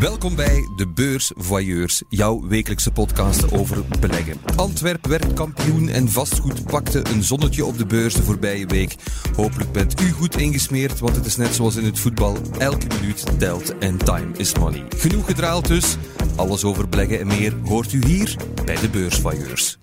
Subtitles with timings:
[0.00, 4.36] Welkom bij De Beurs Voyeurs, jouw wekelijkse podcast over beleggen.
[4.56, 8.96] Antwerp werd kampioen en vastgoed pakte een zonnetje op de beurs de voorbije week.
[9.36, 12.36] Hopelijk bent u goed ingesmeerd, want het is net zoals in het voetbal.
[12.58, 14.84] Elke minuut telt en time is money.
[14.96, 15.96] Genoeg gedraald dus.
[16.36, 19.78] Alles over beleggen en meer hoort u hier bij De Beurs Voyeurs.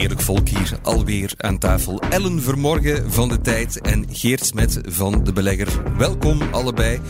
[0.00, 2.00] Heerlijk volk hier alweer aan tafel.
[2.10, 5.96] Ellen Vermorgen van de Tijd en Geert Smet van de Belegger.
[5.98, 7.00] Welkom allebei.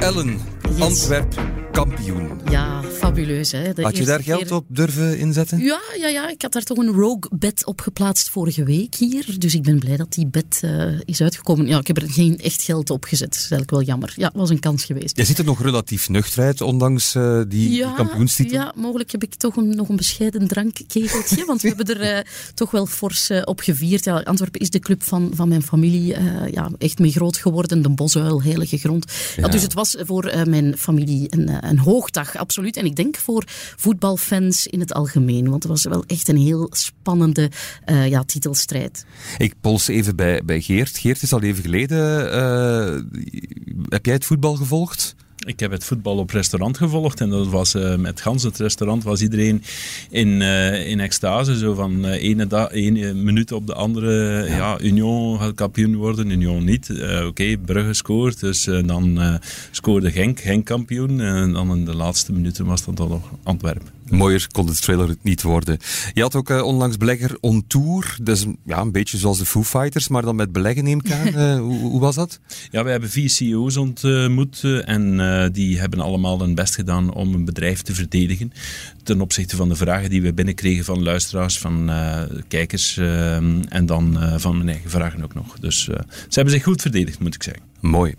[0.00, 0.40] Ellen,
[0.70, 0.80] Yes.
[0.80, 1.34] Antwerp,
[1.74, 2.30] kampioen.
[2.50, 3.52] Ja, fabuleus.
[3.52, 3.72] Hè?
[3.72, 5.58] De Had je daar geld keer- op durven inzetten?
[5.58, 9.34] Ja, ja, ja, ik had daar toch een rogue bet op geplaatst vorige week hier.
[9.38, 11.66] Dus ik ben blij dat die bet eh, is uitgekomen.
[11.66, 13.28] Ja, ik heb er geen echt geld op gezet.
[13.28, 14.12] Dat is eigenlijk wel jammer.
[14.16, 15.16] Ja, was een kans geweest.
[15.16, 18.56] Je ziet er nog relatief nuchter uit, ondanks eh, die, die kampioenstitel.
[18.58, 21.44] Ja, mogelijk heb ik toch een, nog een bescheiden drankkegeltje.
[21.44, 24.04] want we hebben er eh, toch wel fors op gevierd.
[24.04, 26.14] Ja, Antwerpen is de club van, van mijn familie.
[26.50, 27.82] ja, echt mee groot geworden.
[27.82, 29.12] De bosuil, heilige grond.
[29.36, 29.42] Ja.
[29.42, 29.48] Ja.
[29.48, 32.76] dus het was voor mijn familie een, een hoogdag, absoluut.
[32.76, 33.44] En ik denk voor
[33.76, 35.50] voetbalfans in het algemeen.
[35.50, 37.50] Want het was wel echt een heel spannende
[37.84, 39.04] eh, ja, titelstrijd.
[39.38, 40.98] Ik pols even bij, bij Geert.
[40.98, 42.32] Geert is al even geleden.
[42.32, 43.00] eh,
[43.88, 45.14] heb jij het voetbal gevolgd?
[45.46, 49.04] Ik heb het voetbal op restaurant gevolgd en dat was eh, met gans het restaurant
[49.04, 49.62] was iedereen
[50.10, 51.58] in, eh, in extase.
[51.58, 54.44] Zo van eh, ene, da- ene minuut op de andere.
[54.48, 56.92] Ja, Union gaat kampioen worden, Union niet.
[57.26, 59.18] Oké, Brugge scoort, dus dan
[59.70, 61.20] scoorde Genk, Genk kampioen.
[61.20, 63.88] En dan in de laatste minuten was dat dan nog Antwerpen.
[64.10, 65.78] Mooier kon de trailer het niet worden.
[66.12, 68.16] Je had ook eh, onlangs belegger on tour.
[68.24, 71.22] Is ja, een beetje zoals de Foo Fighters, maar dan met beleggen neem ik aan.
[71.34, 72.40] Eh, hoe, hoe was dat?
[72.70, 77.34] Ja, we hebben vier CEO's ontmoet eh, en die hebben allemaal hun best gedaan om
[77.34, 78.52] een bedrijf te verdedigen
[79.02, 81.90] ten opzichte van de vragen die we binnenkregen van luisteraars, van
[82.48, 82.96] kijkers
[83.68, 85.58] en dan van mijn eigen vragen ook nog.
[85.58, 87.73] Dus ze hebben zich goed verdedigd, moet ik zeggen.
[87.84, 88.14] Mooi.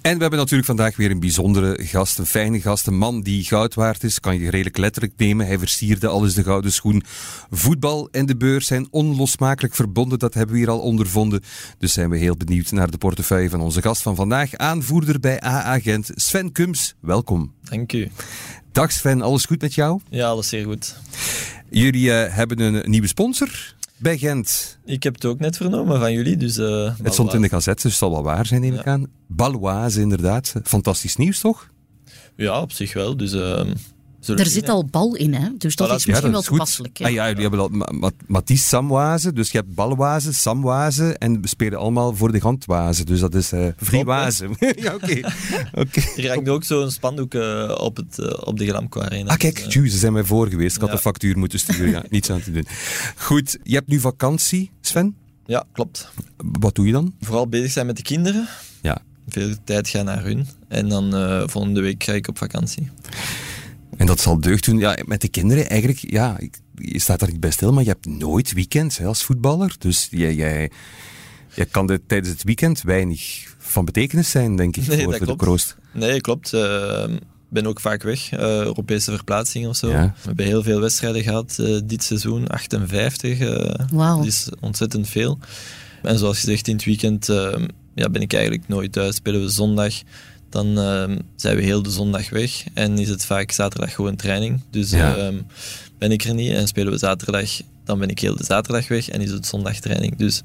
[0.00, 3.44] En we hebben natuurlijk vandaag weer een bijzondere gast, een fijne gast, een man die
[3.44, 5.46] goud waard is, kan je redelijk letterlijk nemen.
[5.46, 7.02] Hij versierde alles de gouden schoen.
[7.50, 11.42] Voetbal en de beurs zijn onlosmakelijk verbonden, dat hebben we hier al ondervonden.
[11.78, 15.40] Dus zijn we heel benieuwd naar de portefeuille van onze gast van vandaag, aanvoerder bij
[15.44, 16.94] AA Gent, Sven Kums.
[17.00, 17.52] Welkom.
[17.62, 18.10] Dank u.
[18.72, 20.00] Dag Sven, alles goed met jou?
[20.08, 20.96] Ja, alles zeer goed.
[21.70, 24.78] Jullie eh, hebben een nieuwe sponsor bij Gent.
[24.84, 26.56] Ik heb het ook net vernomen van jullie, dus...
[26.58, 28.92] eh, Het stond in de gazette, dus het zal wel waar zijn, neem ik Ja.
[28.92, 29.06] aan.
[29.26, 30.54] Baloise, inderdaad.
[30.64, 31.70] Fantastisch nieuws, toch?
[32.36, 33.32] Ja, op zich wel, dus...
[33.32, 33.76] eh, zullen
[34.26, 35.48] Er zit al bal in, hè?
[35.58, 35.94] dus dat Voilà.
[35.94, 36.98] is misschien wel toepasselijk.
[36.98, 37.06] Ja.
[37.06, 41.40] Ah, ja, jullie hebben al Ma- Ma- Mathies Samwaze, dus je hebt Balwaze, Samwaze en
[41.40, 43.04] we spelen allemaal voor de handwaze.
[43.04, 44.48] Dus dat is eh Vriewaze.
[44.76, 45.20] ja, oké.
[46.16, 49.30] Er hangt ook zo'n spandoek eh, op, het, eh, op de Glamco Arena.
[49.30, 50.74] Ah, kijk, Dus, tjus, ze zijn mij voor geweest.
[50.74, 50.96] Ik had Ja.
[50.96, 51.90] de factuur moeten sturen.
[51.90, 52.66] Ja, niets aan te doen.
[53.16, 55.16] Goed, je hebt nu vakantie, Sven.
[55.46, 56.08] ja, klopt.
[56.36, 57.14] Wat doe je dan?
[57.20, 58.48] Vooral bezig zijn met de kinderen.
[58.82, 58.98] Ja.
[59.28, 60.46] Veel tijd gaan naar hun.
[60.68, 62.90] En dan eh, volgende week ga ik op vakantie.
[64.02, 64.78] En dat zal deugd doen.
[64.78, 67.88] Ja, met de kinderen eigenlijk, ja, ik- je staat daar niet bij stil, maar je
[67.88, 69.74] hebt nooit weekends hè, als voetballer.
[69.78, 70.70] Dus jij, jij,
[71.54, 75.20] jij kan de, tijdens het weekend weinig van betekenis zijn, denk ik, Nee, voor dat
[75.20, 75.42] de klopt.
[75.42, 75.76] kroost.
[75.92, 76.52] Nee, klopt.
[76.52, 77.18] Ik
[77.48, 78.30] ben ook vaak weg.
[78.32, 79.88] eh, Europese verplaatsing of zo.
[79.90, 80.14] Ja.
[80.16, 82.46] We hebben heel veel wedstrijden gehad eh, dit seizoen.
[82.46, 83.38] 58.
[83.38, 84.16] eh, Wauw.
[84.16, 85.38] Dat is ontzettend veel.
[86.02, 87.54] En zoals gezegd, in het weekend eh,
[87.94, 89.14] ja, ben ik eigenlijk nooit thuis.
[89.16, 89.94] Spelen we zondag,
[90.52, 92.64] dan eh, zijn we heel de zondag weg.
[92.74, 94.60] En is het vaak zaterdag gewoon training.
[94.70, 95.16] Dus Ja.
[95.16, 95.34] eh,
[95.98, 96.52] ben ik er niet.
[96.52, 97.50] En spelen we zaterdag,
[97.84, 99.08] dan ben ik heel de zaterdag weg.
[99.08, 100.16] En is het zondag training.
[100.16, 100.42] Dus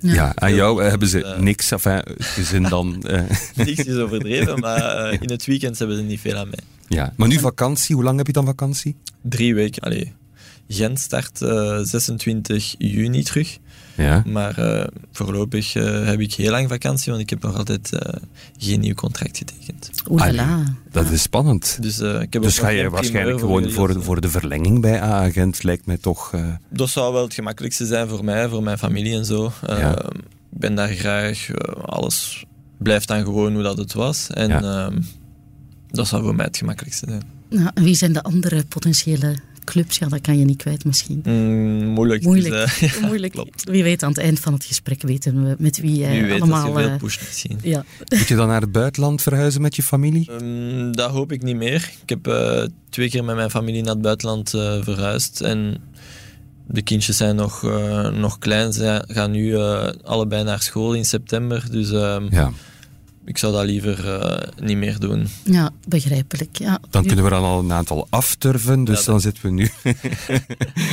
[0.00, 3.02] Ja, aan jou eh, hebben ze eh, niks, enfin, het gezin dan.
[3.02, 3.22] eh,
[3.54, 4.58] niks is overdreven.
[4.66, 6.58] maar in het weekend hebben ze niet veel aan mij.
[6.88, 7.12] ja.
[7.16, 8.96] Maar nu vakantie, hoe lang heb je dan vakantie?
[9.22, 9.82] Drie weken.
[9.82, 10.12] Allee,
[10.68, 13.58] Gent start eh, 26 juni terug.
[13.96, 14.22] Ja.
[14.26, 18.20] Maar eh, voorlopig eh, heb ik heel lang vakantie, want ik heb nog altijd eh,
[18.58, 19.90] geen nieuw contract getekend.
[20.10, 20.20] Oeh.
[20.90, 21.78] Dat is spannend.
[21.80, 25.62] Dus, eh, ik heb Dus ga je waarschijnlijk gewoon voor, voor de verlenging bij A-agent,
[25.62, 26.32] lijkt mij toch...
[26.34, 29.52] eh, Dat zou wel het gemakkelijkste zijn voor mij, voor mijn familie en zo.
[29.66, 29.98] Ja.
[30.52, 31.48] Ik ben daar graag.
[31.82, 32.44] alles
[32.78, 34.30] blijft dan gewoon hoe dat het was.
[34.30, 34.60] En Ja.
[34.86, 34.98] ehm,
[35.90, 37.22] dat zou voor mij het gemakkelijkste zijn.
[37.50, 39.36] Nou, en wie zijn de andere potentiële
[39.66, 39.98] clubs?
[39.98, 41.20] Ja, dat kan je niet kwijt misschien.
[41.24, 42.22] Mm, moeilijk.
[42.22, 42.54] Moeilijk.
[42.54, 43.32] Dus, eh, Moeilijk.
[43.32, 43.64] klopt.
[43.70, 46.40] Wie weet, aan het eind van het gesprek weten we met wie eh, Wie weet
[46.40, 46.78] allemaal...
[46.78, 47.84] je veel eh, ja.
[48.18, 50.30] Moet je dan naar het buitenland verhuizen met je familie?
[50.30, 51.90] Ehm, dat hoop ik niet meer.
[52.02, 55.40] Ik heb eh, twee keer met mijn familie naar het buitenland eh, verhuisd.
[55.40, 55.76] En
[56.68, 58.72] de kindjes zijn nog, eh, nog klein.
[58.72, 61.64] Ze gaan nu eh, allebei naar school in september.
[61.70, 62.52] Dus ehm, Ja.
[63.26, 65.28] Ik zou dat liever eh, niet meer doen.
[65.44, 66.58] Ja, begrijpelijk.
[66.58, 66.78] Ja.
[66.90, 69.68] Dan Nu- kunnen we er al een aantal afturven, dus Ja, dan zitten we nu...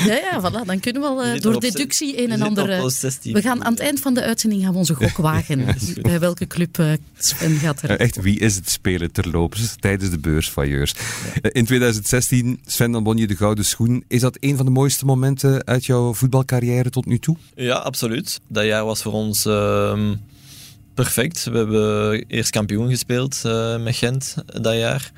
[0.06, 0.66] Ja, ja, voilà.
[0.66, 2.70] Dan kunnen we al eh, door deductie een en ander...
[2.70, 3.34] eh, post 16.
[3.34, 5.66] we gaan aan het eind van de uitzending gaan we onze gok wagen.
[6.02, 7.90] Bij welke club eh, Sven gaat er?
[8.00, 10.94] Echt, wie is het spelen terloops tijdens de beursvailleurs?
[11.42, 14.04] Eh, In 2016, Sven, dan won je de Gouden Schoen.
[14.08, 17.38] Is dat een van de mooiste momenten uit jouw voetbalcarrière tot nu toe?
[17.56, 18.40] Ja, absoluut.
[18.48, 20.14] Dat jaar was voor ons ehm,
[20.94, 21.44] perfect.
[21.44, 25.12] We hebben eerst kampioen gespeeld eh, met Gent dat jaar.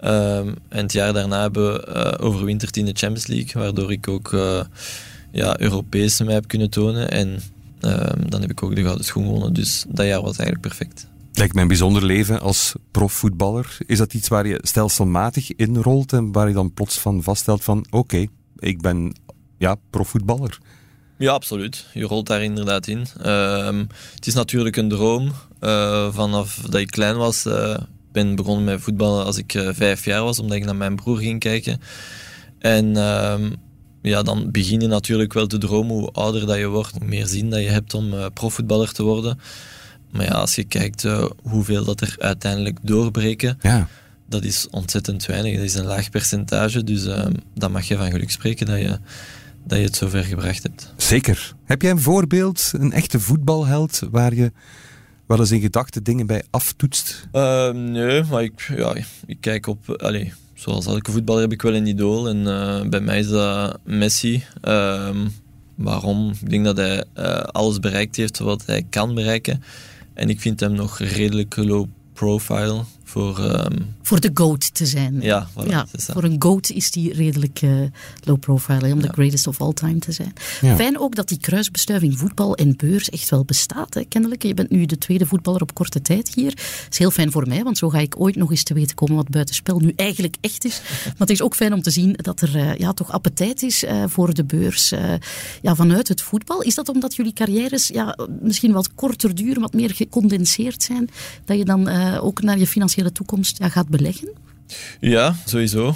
[0.00, 4.08] Ehm, en het jaar daarna hebben we eh, overwinterd in de Champions League, waardoor ik
[4.08, 4.60] ook eh
[5.32, 7.10] ja, Europees mij heb kunnen tonen.
[7.10, 7.40] En
[7.80, 9.52] ehm, dan heb ik ook de gouden schoen gewonnen.
[9.52, 11.06] Dus dat jaar was eigenlijk perfect.
[11.32, 13.76] Lijkt mij een bijzonder leven als profvoetballer.
[13.86, 17.64] Is dat iets waar je stelselmatig in rolt en waar je dan plots van vaststelt
[17.64, 18.26] van oké,
[18.56, 19.12] ik ben
[19.58, 20.58] ja, profvoetballer?
[21.18, 21.86] Ja, absoluut.
[21.92, 23.06] Je rolt daar inderdaad in.
[23.22, 23.84] Ehm,
[24.14, 25.32] het is natuurlijk een droom.
[25.60, 27.76] Eh, vanaf dat ik klein was, ik
[28.12, 31.18] ben begonnen met voetballen als ik eh, vijf jaar was, omdat ik naar mijn broer
[31.18, 31.80] ging kijken.
[32.58, 33.50] En ehm,
[34.02, 37.26] ja, dan begin je natuurlijk wel te dromen hoe ouder dat je wordt, hoe meer
[37.26, 39.38] zin dat je hebt om profvoetballer te worden.
[40.10, 41.04] Maar ja, als je kijkt
[41.42, 43.88] hoeveel dat er uiteindelijk doorbreken, Ja.
[44.28, 45.54] dat is ontzettend weinig.
[45.56, 48.98] Dat is een laag percentage, dus ehm dan mag je van geluk spreken dat je,
[49.68, 50.92] dat je het zover gebracht hebt.
[50.96, 51.54] Zeker.
[51.64, 54.52] Heb jij een voorbeeld, een echte voetbalheld, waar je
[55.26, 57.28] wel eens in gedachten dingen bij aftoetst?
[57.32, 58.94] Eh, nee, maar ik, ja,
[59.26, 60.02] ik kijk op...
[60.02, 62.28] Allee, zoals elke voetballer heb ik wel een idool.
[62.28, 64.44] En eh, bij mij is dat Messi.
[64.60, 65.26] Ehm,
[65.74, 66.32] waarom?
[66.40, 69.62] Ik denk dat hij eh, alles bereikt heeft wat hij kan bereiken.
[70.14, 73.38] En ik vind hem nog redelijk low profile voor...
[73.38, 75.20] ehm, Voor de GOAT te zijn.
[75.20, 77.70] ja, voilà, voor een GOAT is die redelijk eh,
[78.24, 79.12] low profile, hè, om de Ja.
[79.12, 80.32] greatest of all time te zijn.
[80.60, 80.76] Ja.
[80.76, 84.42] Fijn ook dat die kruisbestuiving voetbal en beurs echt wel bestaat, hè, kennelijk.
[84.42, 86.54] Je bent nu de tweede voetballer op korte tijd hier.
[86.54, 88.96] Dat is heel fijn voor mij, want zo ga ik ooit nog eens te weten
[88.96, 90.80] komen wat buitenspel nu eigenlijk echt is.
[91.04, 93.84] Maar het is ook fijn om te zien dat er eh, ja, toch appetijt is
[93.84, 95.12] eh, voor de beurs eh,
[95.62, 96.62] ja, vanuit het voetbal.
[96.62, 101.08] Is dat omdat jullie carrières ja, misschien wat korter duren, wat meer gecondenseerd zijn,
[101.44, 104.28] dat je dan eh, ook naar je financiële toekomst ja, gaat beleggen?
[105.00, 105.88] Ja, sowieso.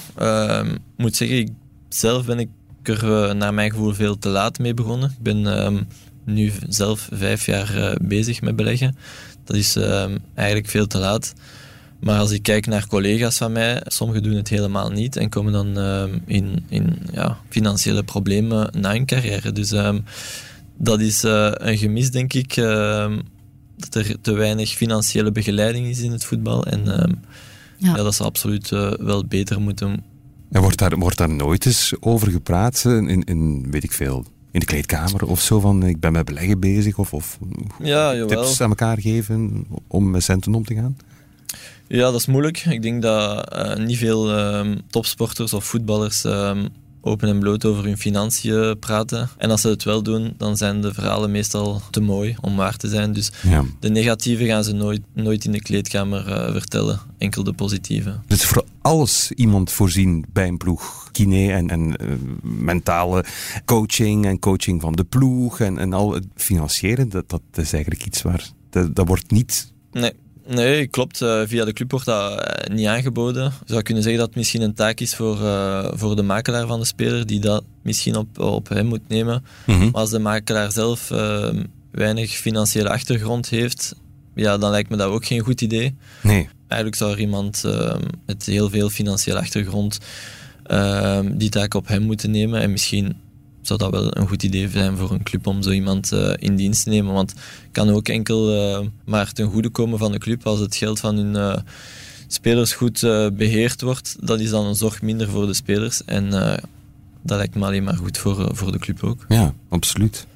[0.64, 1.48] Ik moet zeggen, ik,
[1.88, 2.48] zelf ben ik
[2.82, 5.10] er eh, naar mijn gevoel veel te laat mee begonnen.
[5.10, 5.82] Ik ben ehm,
[6.24, 8.96] nu zelf vijf jaar eh, bezig met beleggen.
[9.44, 11.32] Dat is ehm, eigenlijk veel te laat.
[12.00, 15.52] Maar als ik kijk naar collega's van mij, sommigen doen het helemaal niet en komen
[15.52, 15.78] dan
[16.26, 19.52] in, in ja, financiële problemen na hun carrière.
[19.52, 19.72] Dus
[20.82, 22.56] dat is eh, een gemis, denk ik,
[23.90, 26.64] dat er te weinig financiële begeleiding is in het voetbal.
[26.64, 27.12] En ehm,
[27.76, 27.96] Ja.
[27.96, 30.04] ja, dat ze absoluut eh, wel beter moeten.
[30.50, 34.24] En wordt daar, wordt daar nooit eens over gepraat eh, in, in, weet ik veel,
[34.50, 37.38] in de kleedkamer of zo van ik ben met beleggen bezig of, of
[37.82, 40.96] Ja, tips aan elkaar geven om met centen om te gaan?
[41.88, 42.64] Ja, dat is moeilijk.
[42.64, 46.66] Ik denk dat eh, niet veel ehm, topsporters of voetballers ehm,
[47.04, 49.28] open en bloot over hun financiën praten.
[49.38, 52.76] En als ze het wel doen, dan zijn de verhalen meestal te mooi om waar
[52.76, 53.12] te zijn.
[53.12, 53.64] Dus Ja.
[53.80, 58.14] de negatieve gaan ze nooit, nooit in de kleedkamer eh, vertellen, enkel de positieve.
[58.26, 61.08] Dus voor alles iemand voorzien bij een ploeg.
[61.12, 62.06] Kiné en, en eh,
[62.42, 63.24] mentale
[63.64, 68.06] coaching en coaching van de ploeg en, en al het financieren, dat, dat is eigenlijk
[68.06, 69.72] iets waar, dat, dat wordt niet...
[69.92, 70.12] Nee,
[70.46, 71.22] nee klopt.
[71.22, 73.44] Eh, via de club wordt dat eh, niet aangeboden.
[73.44, 76.66] Je zou kunnen zeggen dat het misschien een taak is voor, eh, voor de makelaar
[76.66, 79.44] van de speler, die dat misschien op, op hem moet nemen.
[79.66, 81.48] Maar als de makelaar zelf eh,
[81.90, 83.94] weinig financiële achtergrond heeft,
[84.34, 85.94] ja, dan lijkt me dat ook geen goed idee.
[86.22, 86.48] Nee.
[86.68, 87.96] Eigenlijk zou er iemand eh,
[88.26, 89.98] met heel veel financiële achtergrond
[90.64, 92.60] eh, die taak op hem moeten nemen.
[92.60, 93.16] En misschien
[93.62, 96.56] zou dat wel een goed idee zijn voor een club om zo iemand eh, in
[96.56, 97.12] dienst te nemen.
[97.12, 97.40] Want het
[97.72, 101.16] kan ook enkel eh, maar ten goede komen van de club als het geld van
[101.16, 101.62] hun eh,
[102.32, 104.16] spelers goed eh, beheerd wordt.
[104.20, 106.04] Dat is dan een zorg minder voor de spelers.
[106.04, 106.58] En eh,
[107.22, 109.24] dat lijkt me alleen maar goed voor, voor de club ook.
[109.28, 110.26] Ja, absoluut.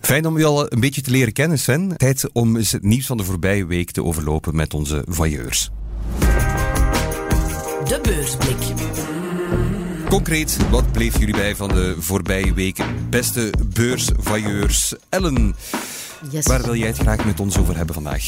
[0.00, 1.96] Fijn om u al een beetje te leren kennen, Sven.
[1.96, 5.70] Tijd om eens het nieuws van de voorbije week te overlopen met onze voyeurs.
[7.84, 9.17] De beursblik.
[10.08, 12.78] Concreet, wat bleef jullie bij van de voorbije week?
[13.10, 14.94] Beste beursvoyeurs.
[15.08, 15.54] Ellen,
[16.30, 16.46] Yes.
[16.46, 18.26] waar wil jij het graag met ons over hebben vandaag?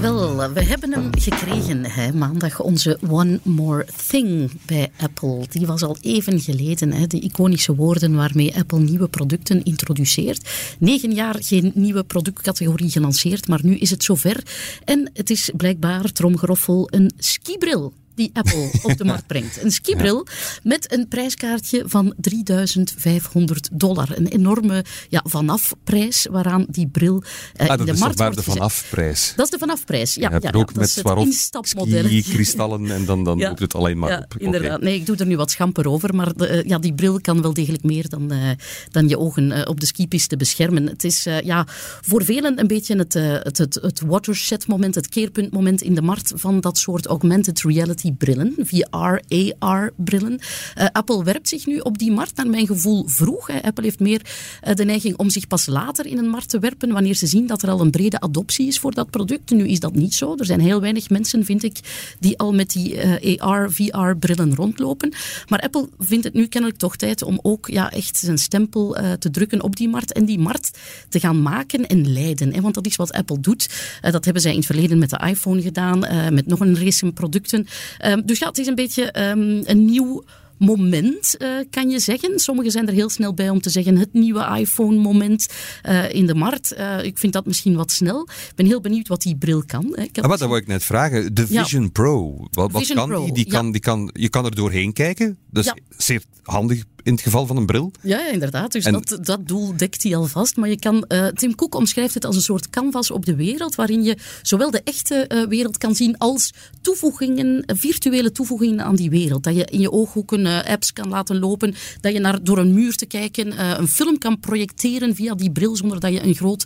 [0.00, 5.46] Wel, we hebben hem gekregen hè, maandag, onze One More Thing bij Apple.
[5.48, 10.50] Die was al even geleden, hè, de iconische woorden waarmee Apple nieuwe producten introduceert.
[10.78, 14.42] Negen jaar geen nieuwe productcategorie gelanceerd, maar nu is het zover.
[14.84, 17.92] En het is blijkbaar, tromgeroffel, een skibril.
[18.18, 19.62] Die Apple op de markt brengt.
[19.62, 20.26] Een skibril
[20.62, 24.08] met een prijskaartje van 3500 dollar.
[24.14, 27.22] Een enorme ja, vanafprijs waaraan die bril
[27.56, 29.32] uh, ah, in de is markt wordt de vanafprijs.
[29.36, 30.30] Dat is de vanafprijs, ja.
[30.30, 32.22] Je ja, ook ja, met instapmodellen.
[32.22, 33.48] kristallen en dan, dan Ja.
[33.48, 34.34] moet het alleen maar Ja, op.
[34.38, 34.80] Inderdaad.
[34.80, 37.42] Nee, ik doe er nu wat schamper over, maar de, eh, ja, die bril kan
[37.42, 38.50] wel degelijk meer dan, eh,
[38.90, 40.86] dan je ogen eh, op de skipiste beschermen.
[40.86, 41.64] Het is eh, ja,
[42.00, 46.32] voor velen een beetje het, eh, het, het, het watershed-moment, het keerpuntmoment in de markt
[46.34, 49.20] van dat soort augmented reality brillen, VR,
[49.58, 50.38] AR-brillen.
[50.74, 53.46] Eh, Apple werpt zich nu op die markt, naar mijn gevoel vroeg.
[53.46, 53.62] Hè.
[53.62, 54.22] Apple heeft meer
[54.60, 57.46] eh, de neiging om zich pas later in een markt te werpen, wanneer ze zien
[57.46, 59.50] dat er al een brede adoptie is voor dat product.
[59.50, 60.34] Nu is dat niet zo.
[60.36, 61.78] Er zijn heel weinig mensen, vind ik,
[62.20, 65.12] die al met die eh, AR, VR-brillen rondlopen.
[65.48, 69.30] Maar Apple vindt het nu kennelijk toch tijd om ook ja, echt zijn stempel te
[69.30, 72.54] drukken op die markt en die markt te gaan maken en leiden.
[72.54, 72.60] Hè?
[72.60, 73.68] Want dat is wat Apple doet.
[74.00, 75.98] Dat hebben zij in het verleden met de iPhone gedaan,
[76.34, 77.66] met nog een race producten.
[77.98, 80.24] Ehm, dus ja, het is een beetje ehm, een nieuw
[80.58, 82.38] moment, eh, kan je zeggen.
[82.38, 85.48] Sommigen zijn er heel snel bij om te zeggen het nieuwe iPhone-moment
[85.82, 86.72] eh, in de markt.
[86.72, 88.22] Eh, ik vind dat misschien wat snel.
[88.48, 89.84] Ik ben heel benieuwd wat die bril kan.
[89.94, 90.02] hè.
[90.02, 91.34] Ik had Ah, wat, dat wou ik net vragen.
[91.34, 91.62] De Ja.
[91.62, 92.36] Vision Pro.
[92.50, 93.32] Wat, wat Vision kan Pro, die?
[93.34, 93.50] die, ja.
[93.52, 95.38] kan, die kan, je kan er doorheen kijken.
[95.50, 95.82] Dat is Ja.
[95.96, 97.92] zeer handig in het geval van een bril.
[98.02, 98.72] Ja, inderdaad.
[98.72, 100.56] Dus En- dat, dat doel dekt hij alvast.
[100.56, 103.74] Maar je kan, eh, Tim Cook omschrijft het als een soort canvas op de wereld,
[103.74, 109.10] waarin je zowel de echte eh, wereld kan zien als toevoegingen, virtuele toevoegingen aan die
[109.10, 109.42] wereld.
[109.42, 112.72] Dat je in je ooghoeken eh, apps kan laten lopen, dat je naar, door een
[112.72, 116.64] muur te kijken een film kan projecteren via die bril, zonder dat je een groot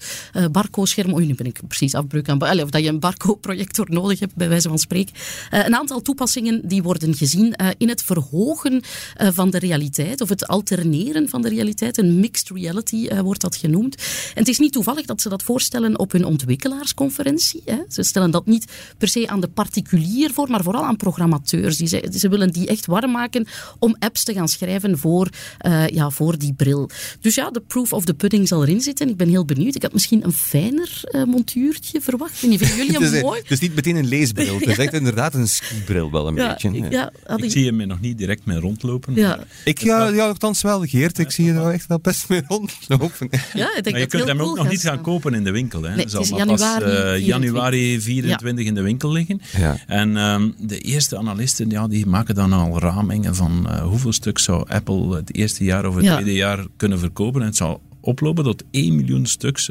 [0.52, 1.14] barco-scherm...
[1.14, 2.38] Oei, nu ben ik precies afbreuk aan...
[2.38, 5.14] Allee, Of dat je een barco-projector nodig hebt, bij wijze van spreken.
[5.50, 8.82] Een aantal toepassingen die worden gezien in het verhogen
[9.16, 11.98] van de realiteit, of het alterneren van de realiteit.
[11.98, 13.94] Een mixed reality eh, wordt dat genoemd.
[13.96, 14.02] En
[14.40, 17.62] het is niet toevallig dat ze dat voorstellen op hun ontwikkelaarsconferentie.
[17.64, 17.76] Hè.
[17.88, 18.64] Ze stellen dat niet
[18.98, 21.76] per se aan de particulier voor, maar vooral aan programmateurs.
[21.76, 23.46] Die ze, ze willen die echt warm maken
[23.78, 26.90] om apps te gaan schrijven voor, eh, ja, voor die bril.
[27.20, 29.08] Dus ja, de proof of the pudding zal erin zitten.
[29.08, 29.74] Ik ben heel benieuwd.
[29.74, 32.38] Ik had misschien een fijner eh, montuurtje verwacht.
[32.38, 33.40] Vinden jullie Het hem mooi?
[33.40, 34.54] het is niet meteen een leesbril.
[34.58, 36.70] Het is echt inderdaad een skibril wel een Ja, beetje.
[36.72, 39.14] ik- ja, Ik ik- zie hem nog niet direct mee rondlopen.
[39.14, 39.44] ja.
[39.64, 41.18] Ik ja, ja, althans wel, Geert.
[41.18, 43.28] Ik zie je er wel echt wel best mee rondlopen.
[43.54, 45.50] Ja, ik denk Maar je kunt hem cool ook nog niet gaan kopen in de
[45.50, 45.82] winkel.
[45.82, 45.86] Hè.
[45.88, 47.26] Nee, Hij het zal maar januari pas eh, 24.
[47.26, 49.40] januari 24 in de winkel liggen.
[49.56, 49.76] Ja.
[49.86, 54.38] En ehm, de eerste analisten ja, die maken dan al ramingen van eh, hoeveel stuk
[54.38, 56.12] zou Apple het eerste jaar of het Ja.
[56.12, 57.40] tweede jaar kunnen verkopen.
[57.40, 59.70] En het zou oplopen tot 1 miljoen stuks.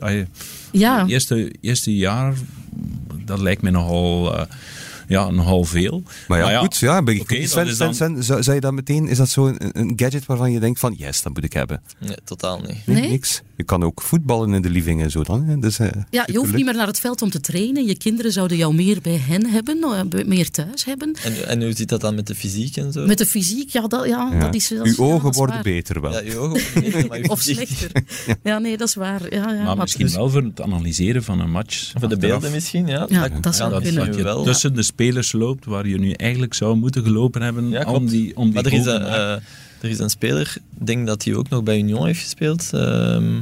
[0.72, 1.00] Ja.
[1.01, 2.34] Het eerste, eerste jaar,
[3.25, 4.36] dat lijkt me nogal,
[5.12, 6.03] ja, nogal veel.
[6.27, 6.77] Maar ja, goed.
[6.77, 9.30] Ja, ben ik oké, dat Sven, dan- Sven, zou, zou je dat meteen, is dat
[9.30, 11.82] zo een, een gadget waarvan je denkt van, yes, dat moet ik hebben?
[12.00, 12.77] Nee, totaal niet.
[12.86, 13.10] Nee, Nee?
[13.10, 13.41] niks.
[13.58, 15.44] Je kan ook voetballen in de living en zo dan.
[15.44, 15.60] hè.
[15.60, 17.86] Dus, eh, Ja, je hoeft niet meer naar het veld om te trainen.
[17.86, 21.15] Je kinderen zouden jou meer bij hen hebben, eh, meer thuis hebben.
[21.24, 23.06] En, en hoe zit dat dan met de fysiek en zo?
[23.06, 24.39] Met de fysiek, ja, dat, ja, Ja.
[24.39, 24.68] dat is...
[24.68, 25.63] Dat Uw ogen dat worden waar.
[25.63, 26.12] beter wel.
[26.12, 27.91] Ja, je ogen worden beter, maar Of slechter.
[28.44, 29.34] Ja, nee, dat is waar.
[29.36, 31.91] Ja, ja, Maar misschien dus- wel voor het analyseren van een match.
[32.00, 33.06] Voor de beelden misschien, ja.
[33.10, 34.06] Ja, kan dat zou Dat, kunnen.
[34.06, 34.44] dat je wel.
[34.44, 38.36] tussen de spelers loopt waar je nu eigenlijk zou moeten gelopen hebben Ja, om die,
[38.38, 39.31] om die Maar er is, een, eh,
[39.81, 42.70] er is een speler, ik denk dat hij ook nog bij Union heeft gespeeld.
[42.74, 43.41] ehm,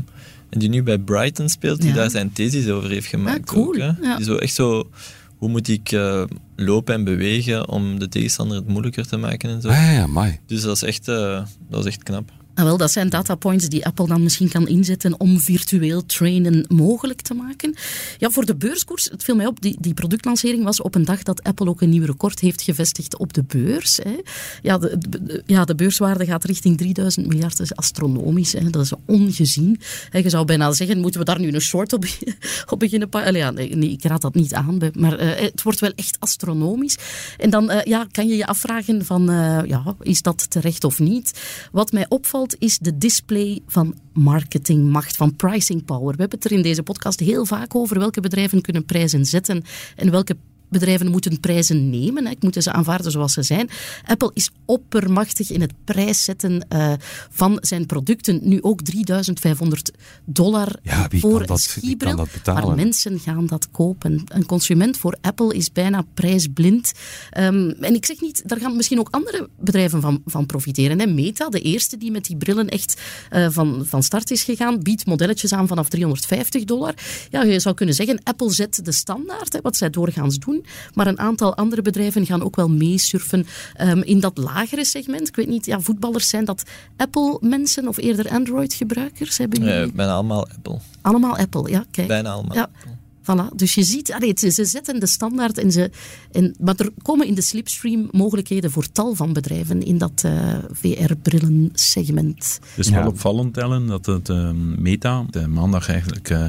[0.50, 1.96] en die nu bij Brighton speelt, die Ja.
[1.96, 3.40] daar zijn thesis over heeft gemaakt.
[3.50, 3.92] Ah, cool, ook, hè.
[4.02, 4.16] ja.
[4.16, 4.90] Die zo echt zo,
[5.38, 6.24] hoe moet ik eh,
[6.56, 9.68] lopen en bewegen om de tegenstander het moeilijker te maken en zo.
[9.68, 10.40] Ah, ja, ja, amai.
[10.46, 12.32] Dus dat is echt, eh, dat is echt knap.
[12.60, 17.22] Ah, wel, dat zijn datapoints die Apple dan misschien kan inzetten om virtueel trainen mogelijk
[17.22, 17.76] te maken.
[18.18, 21.24] Ja, voor de beurskoers, het viel mij op, die, die productlancering was op een dag
[21.24, 23.98] dat Apple ook een nieuw record heeft gevestigd op de beurs.
[23.98, 24.16] Hè.
[24.62, 28.54] Ja, de, ja, de beurswaarde gaat richting 3000 miljard, dat is astronomisch.
[28.54, 28.70] Hè.
[28.70, 29.80] Dat is ongezien.
[30.12, 32.06] Je zou bijna zeggen, moeten we daar nu een short op,
[32.72, 33.54] op beginnen pakken?
[33.56, 36.98] Nee, ik raad dat niet aan, maar eh, het wordt wel echt astronomisch.
[37.38, 41.00] En dan eh, ja, kan je je afvragen van, eh, ja, is dat terecht of
[41.00, 41.42] niet?
[41.72, 46.16] Wat mij opvalt is de display van marketingmacht, van pricing power.
[46.16, 49.64] We hebben het er in deze podcast heel vaak over welke bedrijven kunnen prijzen zetten
[49.96, 50.36] en welke
[50.70, 52.26] bedrijven moeten prijzen nemen.
[52.26, 52.32] Hè.
[52.32, 53.70] Ik moet ze aanvaarden zoals ze zijn.
[54.06, 56.94] Apple is oppermachtig in het prijszetten eh,
[57.30, 58.40] van zijn producten.
[58.44, 59.92] Nu ook 3500
[60.26, 62.16] dollar Ja, voor een skibril.
[62.16, 62.46] dat?
[62.46, 64.24] Maar mensen gaan dat kopen.
[64.28, 66.92] Een consument voor Apple is bijna prijsblind.
[67.30, 71.00] Ehm, en ik zeg niet, daar gaan misschien ook andere bedrijven van, van profiteren.
[71.00, 71.06] Hè.
[71.08, 75.06] Meta, de eerste die met die brillen echt eh, van, van start is gegaan, biedt
[75.06, 76.94] modelletjes aan vanaf 350 dollar.
[77.30, 80.59] Ja, je zou kunnen zeggen, Apple zet de standaard, hè, wat zij doorgaans doen.
[80.94, 85.28] Maar een aantal andere bedrijven gaan ook wel meesurfen ehm, in dat lagere segment.
[85.28, 86.64] Ik weet niet, ja, voetballers zijn dat
[86.98, 89.38] Apple-mensen of eerder Android-gebruikers?
[89.38, 90.78] Hebben jullie Eh, bijna allemaal Apple.
[91.02, 91.70] allemaal Apple?
[91.70, 92.08] Ja, kijk.
[92.08, 92.62] Bijna allemaal Ja.
[92.76, 92.92] Apple.
[93.30, 93.56] Voilà.
[93.56, 95.92] Dus je ziet, allee, ze, ze zetten de standaard en ze,
[96.32, 100.58] en, maar er komen in de slipstream mogelijkheden voor tal van bedrijven in dat uh,
[100.72, 102.60] VR-brillen-segment.
[102.76, 106.46] Het is wel opvallend, Ellen, dat het uh, Meta, de maandag eigenlijk uh,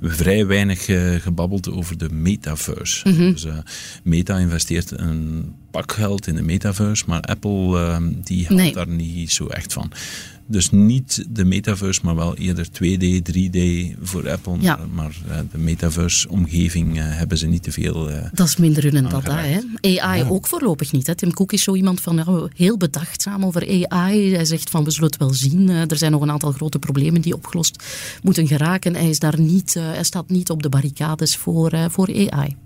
[0.00, 0.84] vrij weinig
[1.22, 3.08] gebabbeld over de metaverse.
[3.08, 3.32] Mhm.
[3.32, 3.46] Dus
[4.02, 8.72] Meta investeert een pak geld in de metaverse, maar Apple die houdt Nee.
[8.72, 9.92] daar niet zo echt van.
[10.50, 13.58] Dus niet de metaverse, maar wel eerder 2D, 3D
[14.02, 14.56] voor Apple.
[14.60, 14.76] Ja.
[14.76, 18.10] Maar, maar eh, de metaverse-omgeving eh, hebben ze niet te veel.
[18.10, 19.14] eh, Dat is minder hun dada.
[19.14, 19.64] Aangeraakt.
[19.80, 20.00] Hè.
[20.00, 21.06] AI ook voorlopig niet.
[21.06, 21.14] Hè.
[21.14, 24.34] Tim Cook is zo iemand van ja, heel bedachtzaam over AI.
[24.34, 25.68] Hij zegt van we zullen het wel zien.
[25.68, 27.84] Er zijn nog een aantal grote problemen die opgelost
[28.22, 28.94] moeten geraken.
[28.94, 32.56] Hij, is daar niet, eh, hij staat niet op de barricades voor, eh, voor AI.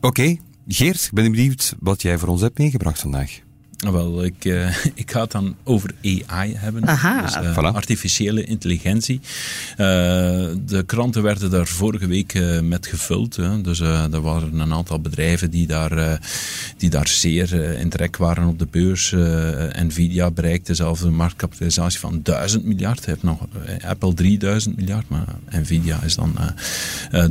[0.00, 0.36] Oké,
[0.68, 3.40] Geert, ik ben benieuwd wat jij voor ons hebt meegebracht vandaag.
[3.76, 6.86] Wel, ik, eh, ik ga het dan over AI hebben.
[6.88, 7.22] Aha.
[7.22, 7.74] Dus, eh, Voilà.
[7.74, 9.20] Artificiële intelligentie.
[9.70, 9.76] Eh,
[10.66, 13.36] de kranten werden daar vorige week eh, met gevuld.
[13.36, 13.60] Hè.
[13.60, 16.18] Dus eh, er waren een aantal bedrijven die daar, eh,
[16.76, 19.14] die daar zeer in trek waren op de beurs.
[19.72, 23.04] Nvidia bereikte zelfs een marktkapitalisatie van 1000 miljard.
[23.04, 23.38] Je hebt nog
[23.86, 26.36] Apple 3000 miljard, maar Nvidia is dan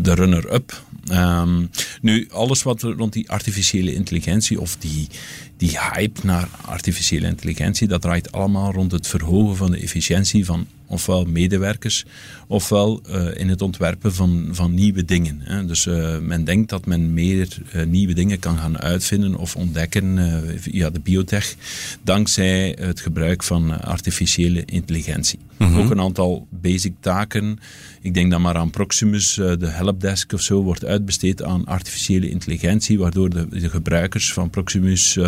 [0.02, 0.84] de runner-up.
[1.10, 1.66] Ehm,
[2.02, 5.08] nu, alles wat er rond die artificiële intelligentie of die,
[5.58, 10.68] die hype naar artificiële intelligentie, dat draait allemaal rond het verhogen van de efficiëntie van
[10.88, 12.06] ofwel medewerkers,
[12.48, 15.40] ofwel eh, in het ontwerpen van, van nieuwe dingen.
[15.44, 15.66] Hè.
[15.66, 20.14] Dus eh, men denkt dat men meer eh, nieuwe dingen kan gaan uitvinden of ontdekken
[20.60, 21.56] via de biotech,
[22.04, 25.40] dankzij het gebruik van artificiële intelligentie.
[25.60, 27.60] Ook een aantal basic taken.
[28.02, 33.00] Ik denk dan maar aan Proximus, de helpdesk of zo, wordt uitbesteed aan artificiële intelligentie,
[33.00, 35.20] waardoor de, de gebruikers van Proximus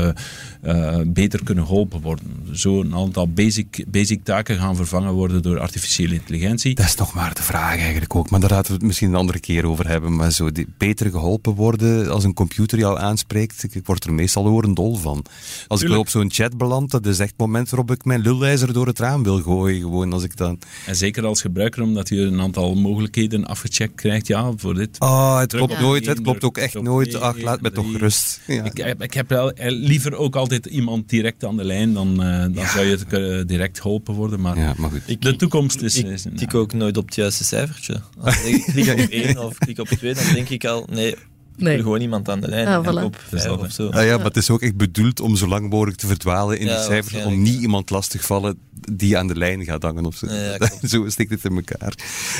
[1.07, 2.25] beter kunnen geholpen worden.
[2.53, 6.75] Zo een aantal basic, basic taken gaan vervangen worden door artificiële intelligentie.
[6.75, 9.15] Dat is nog maar de vraag eigenlijk ook, maar daar laten we het misschien een
[9.15, 10.15] andere keer over hebben.
[10.15, 14.13] Maar zo die, beter geholpen worden als een computer jou aanspreekt, ik, ik word er
[14.13, 15.25] meestal horendol van.
[15.67, 15.99] Als ik Tuurlijk.
[15.99, 18.99] op zo'n chat beland, dat is echt het moment waarop ik mijn lullijzer door het
[18.99, 19.81] raam wil gooien.
[19.81, 20.59] Gewoon als ik dan...
[20.85, 24.27] En zeker als gebruiker, omdat je een aantal mogelijkheden afgecheckt krijgt.
[24.27, 24.99] Ja, voor dit.
[24.99, 27.15] Oh, het Druk klopt op nooit, het klopt ook echt nooit.
[27.15, 28.39] Ach, laat me toch rust.
[28.47, 28.63] Ja.
[28.63, 32.23] Ik, heb- ik heb wel eh, liever ook altijd iemand direct aan de lijn, dan,
[32.23, 32.67] eh, dan Ja.
[32.71, 34.41] zou je het eh, direct geholpen worden.
[34.41, 35.01] Maar ja, maar goed.
[35.05, 35.97] Ik, de toekomst is...
[35.97, 38.01] ik tik ook nooit op het juiste cijfertje.
[38.19, 41.15] Als ik klik op één of klik op twee, dan denk ik al, nee,
[41.57, 41.73] Nee.
[41.73, 42.67] wil gewoon iemand aan de lijn.
[42.67, 43.03] Ah, voilà.
[43.03, 43.89] op vijf of zo.
[43.89, 46.65] Ah ja, maar het is ook echt bedoeld om zo lang mogelijk te verdwalen in
[46.67, 48.57] Ja, die cijfers, om niet iemand lastig vallen
[48.91, 50.25] die aan de lijn gaat hangen of zo.
[50.25, 50.89] Ja, ja, klopt.
[50.89, 51.93] zo stikt het in elkaar.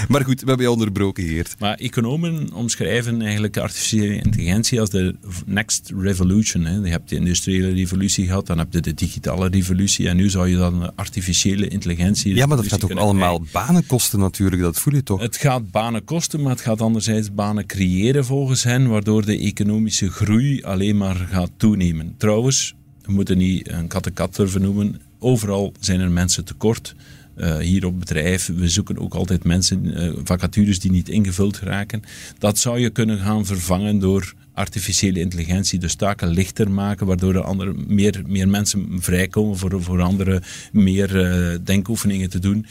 [0.08, 1.56] Maar goed, we hebben je onderbroken, Geert.
[1.60, 6.66] Maar economen omschrijven eigenlijk artificiële intelligentie als de next revolution.
[6.66, 6.76] Hè.
[6.76, 10.50] Je hebt de industriële revolutie gehad, dan heb je de digitale revolutie en nu zou
[10.50, 12.36] je dan de artificiële intelligentie...
[12.36, 15.22] Ja, maar dat gaat ook allemaal banen kosten natuurlijk, dat voel je toch?
[15.22, 20.10] Het gaat banen kosten, maar het gaat anderzijds banen creëren volgens hen, waardoor de economische
[20.10, 22.14] groei alleen maar gaat toenemen.
[22.18, 25.02] Trouwens, we moeten niet een kat-en-kat durven noemen.
[25.20, 26.96] Overal zijn er mensen tekort.
[27.36, 32.02] Eh, hier op bedrijf, we zoeken ook altijd mensen, eh, vacatures die niet ingevuld raken.
[32.38, 37.44] Dat zou je kunnen gaan vervangen door artificiële intelligentie, dus taken lichter maken, waardoor er
[37.44, 40.42] andere, meer, meer mensen vrijkomen voor, voor andere
[40.72, 42.66] meer eh, denkoefeningen te doen.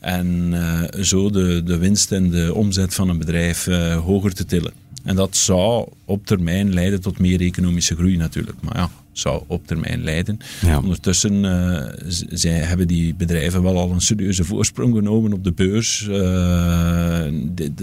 [0.00, 3.64] En eh, zo de, de winst en de omzet van een bedrijf
[4.04, 4.79] hoger te tillen.
[5.02, 8.56] En dat zou op termijn leiden tot meer economische groei natuurlijk.
[8.60, 10.38] Maar ja, zou op termijn leiden.
[10.60, 10.78] Ja.
[10.78, 16.08] Ondertussen eh, zij hebben die bedrijven wel al een serieuze voorsprong genomen op de beurs.
[16.08, 17.26] Eh,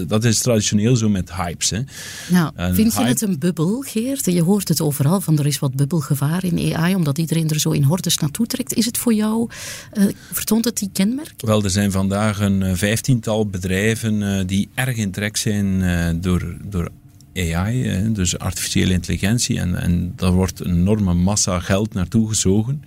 [0.07, 1.69] dat is traditioneel zo met hypes.
[1.69, 1.81] Hè.
[2.55, 4.25] En vind je het een bubbel, Geert?
[4.25, 7.71] Je hoort het overal, van er is wat bubbelgevaar in AI, omdat iedereen er zo
[7.71, 8.73] in hordes naartoe trekt.
[8.73, 9.49] Is het voor jou,
[9.91, 11.33] eh, vertoont het die kenmerk?
[11.37, 16.55] Wel, er zijn vandaag een vijftiental bedrijven eh, die erg in trek zijn eh, door,
[16.63, 16.91] door
[17.37, 19.59] AI, dus artificiële intelligentie.
[19.59, 22.81] En, en daar wordt een enorme massa geld naartoe gezogen.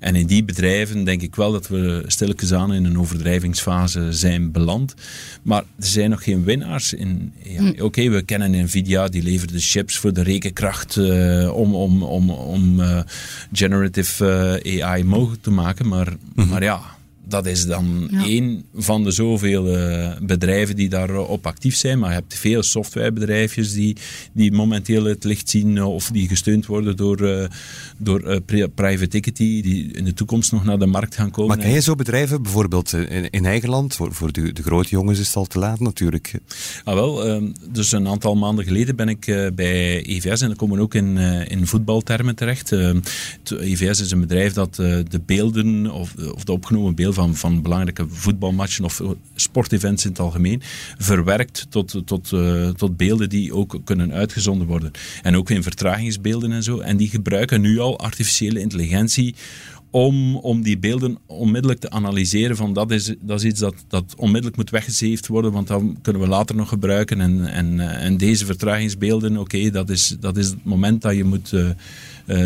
[0.00, 4.52] En in die bedrijven denk ik wel dat we stilletjes aan in een overdrijvingsfase zijn
[4.52, 4.94] beland.
[5.42, 7.82] Maar er zijn nog geen winnaars in AI.
[7.82, 12.30] Oké, we kennen Nvidia, die levert de chips voor de rekenkracht eh, om, om, om,
[12.30, 13.00] om eh,
[13.52, 15.88] generative eh, AI mogelijk te maken.
[15.88, 16.95] Maar, maar ja,
[17.28, 18.24] dat is dan Ja.
[18.24, 21.98] één van de zoveel eh, bedrijven die daarop actief zijn.
[21.98, 23.96] Maar je hebt veel softwarebedrijfjes die,
[24.32, 27.48] die momenteel het licht zien eh, of die gesteund worden door, eh,
[27.96, 31.56] door eh, pri- private equity, die in de toekomst nog naar de markt gaan komen.
[31.56, 33.94] Maar ken je zo bedrijven, bijvoorbeeld in, in eigen land?
[33.94, 36.32] Voor, voor de, de grote jongens is het al te laat natuurlijk.
[36.84, 40.56] Ah, wel, ehm, dus een aantal maanden geleden ben ik eh, bij EVS en dan
[40.56, 42.72] komen we ook in, eh, in voetbaltermen terecht.
[42.72, 43.00] Ehm,
[43.42, 47.34] het EVS is een bedrijf dat eh, de beelden of, of de opgenomen beelden van,
[47.34, 49.02] van belangrijke voetbalmatchen of
[49.34, 50.62] sportevents in het algemeen,
[50.98, 54.90] verwerkt tot, tot, uh, tot beelden die ook kunnen uitgezonden worden.
[55.22, 56.78] En ook in vertragingsbeelden en zo.
[56.78, 59.34] En die gebruiken nu al artificiële intelligentie
[59.90, 64.14] om, om die beelden onmiddellijk te analyseren van dat is, dat is iets dat, dat
[64.16, 67.20] onmiddellijk moet weggezeefd worden, want dan kunnen we later nog gebruiken.
[67.20, 71.52] En, en, en deze vertragingsbeelden, oké, dat, is, dat is het moment dat je moet...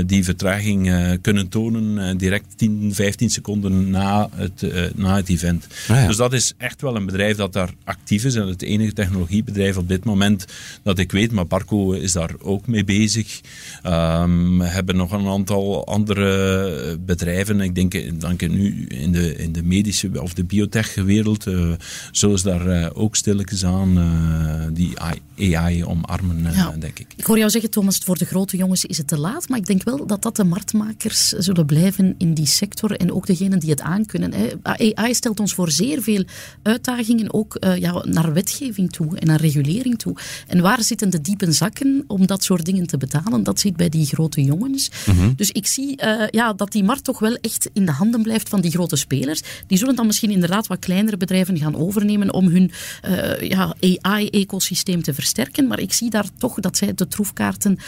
[0.07, 5.67] die vertraging uh, kunnen tonen uh, direct 10, 15 seconden na het, na het event.
[5.89, 6.07] Ah, ja.
[6.07, 9.77] Dus dat is echt wel een bedrijf dat daar actief is en het enige technologiebedrijf
[9.77, 10.45] op dit moment
[10.83, 13.41] dat ik weet, maar Barco is daar ook mee bezig.
[13.87, 19.53] Um, we hebben nog een aantal andere bedrijven, ik denk, denk nu in de, in
[19.53, 21.47] de medische of de biotech-wereld,
[22.13, 23.99] zullen ze daar ook stilletjes aan
[24.73, 26.75] die AI omarmen, ja.
[26.79, 27.07] denk ik.
[27.17, 29.67] Ik hoor jou zeggen, Thomas, voor de grote jongens is het te laat, maar ik
[29.71, 33.71] denk wel dat dat de marktmakers zullen blijven in die sector en ook degenen die
[33.71, 34.33] het aankunnen.
[34.63, 36.25] AI stelt ons voor zeer veel
[36.63, 40.17] uitdagingen, ook uh, ja, naar wetgeving toe en naar regulering toe.
[40.47, 43.43] En waar zitten de diepe zakken om dat soort dingen te betalen?
[43.43, 44.91] Dat zit bij die grote jongens.
[45.07, 45.33] Mm -hmm.
[45.37, 48.49] Dus ik zie uh, ja, dat die markt toch wel echt in de handen blijft
[48.49, 49.43] van die grote spelers.
[49.67, 52.71] Die zullen dan misschien inderdaad wat kleinere bedrijven gaan overnemen om hun
[53.09, 55.67] uh, ja, AI-ecosysteem te versterken.
[55.67, 57.79] Maar ik zie daar toch dat zij de troefkaarten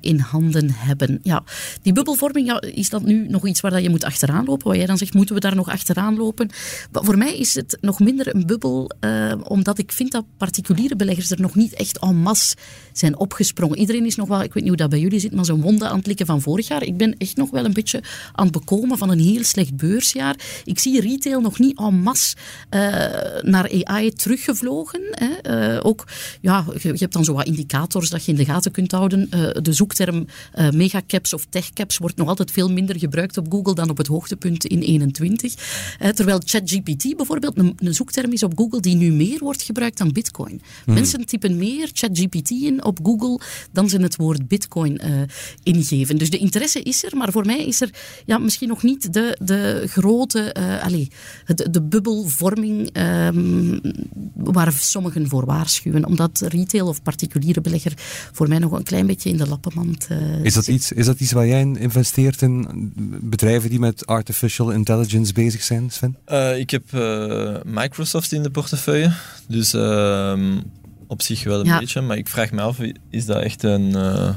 [0.00, 1.42] in handen hebben ja,
[1.82, 4.66] die bubbelvorming, is dat nu nog iets waar dat je moet achteraan lopen?
[4.66, 6.50] Waar jij dan zegt, moeten we daar nog achteraan lopen?
[6.92, 10.96] Maar voor mij is het nog minder een bubbel, uh, omdat ik vind dat particuliere
[10.96, 12.56] beleggers er nog niet echt en masse
[12.92, 13.78] zijn opgesprongen.
[13.78, 15.88] Iedereen is nog wel, ik weet niet hoe dat bij jullie zit, maar zo'n wonde
[15.88, 16.82] aan het likken van vorig jaar.
[16.82, 20.36] Ik ben echt nog wel een beetje aan het bekomen van een heel slecht beursjaar.
[20.64, 22.36] Ik zie retail nog niet en masse
[22.70, 22.80] uh,
[23.42, 25.00] naar AI teruggevlogen.
[25.10, 25.74] Hè.
[25.74, 26.06] Uh, ook,
[26.40, 29.30] ja, je, je, hebt dan zo wat indicators dat je in de gaten kunt houden.
[29.62, 30.26] de zoekterm
[30.70, 34.06] mega megacaps of techcaps wordt nog altijd veel minder gebruikt op Google dan op het
[34.06, 35.54] hoogtepunt in 21.
[36.02, 39.98] Uh, terwijl ChatGPT bijvoorbeeld een, een, zoekterm is op Google die nu meer wordt gebruikt
[39.98, 40.60] dan Bitcoin.
[40.84, 40.94] Hmm.
[40.94, 43.40] Mensen typen meer ChatGPT in op Google
[43.72, 45.22] dan ze het woord Bitcoin uh,
[45.62, 46.18] ingeven.
[46.18, 47.90] Dus de interesse is er, maar voor mij is er
[48.26, 51.08] ja, misschien nog niet de, de grote, uh, allez,
[51.46, 53.80] de, de bubbelvorming um,
[54.34, 56.04] waar sommigen voor waarschuwen.
[56.04, 57.92] Omdat retail of particuliere belegger
[58.32, 60.08] voor mij nog een klein beetje in de lappenmand
[60.42, 64.70] Is dat iets is dat iets waar jij in investeert in bedrijven die met artificial
[64.70, 66.16] intelligence bezig zijn, Sven?
[66.28, 69.12] Uh, ik heb uh, Microsoft in de portefeuille,
[69.48, 70.56] dus uh,
[71.06, 71.78] op zich wel een ja.
[71.78, 72.00] beetje.
[72.00, 72.78] Maar ik vraag me af,
[73.10, 74.34] is dat echt een eh,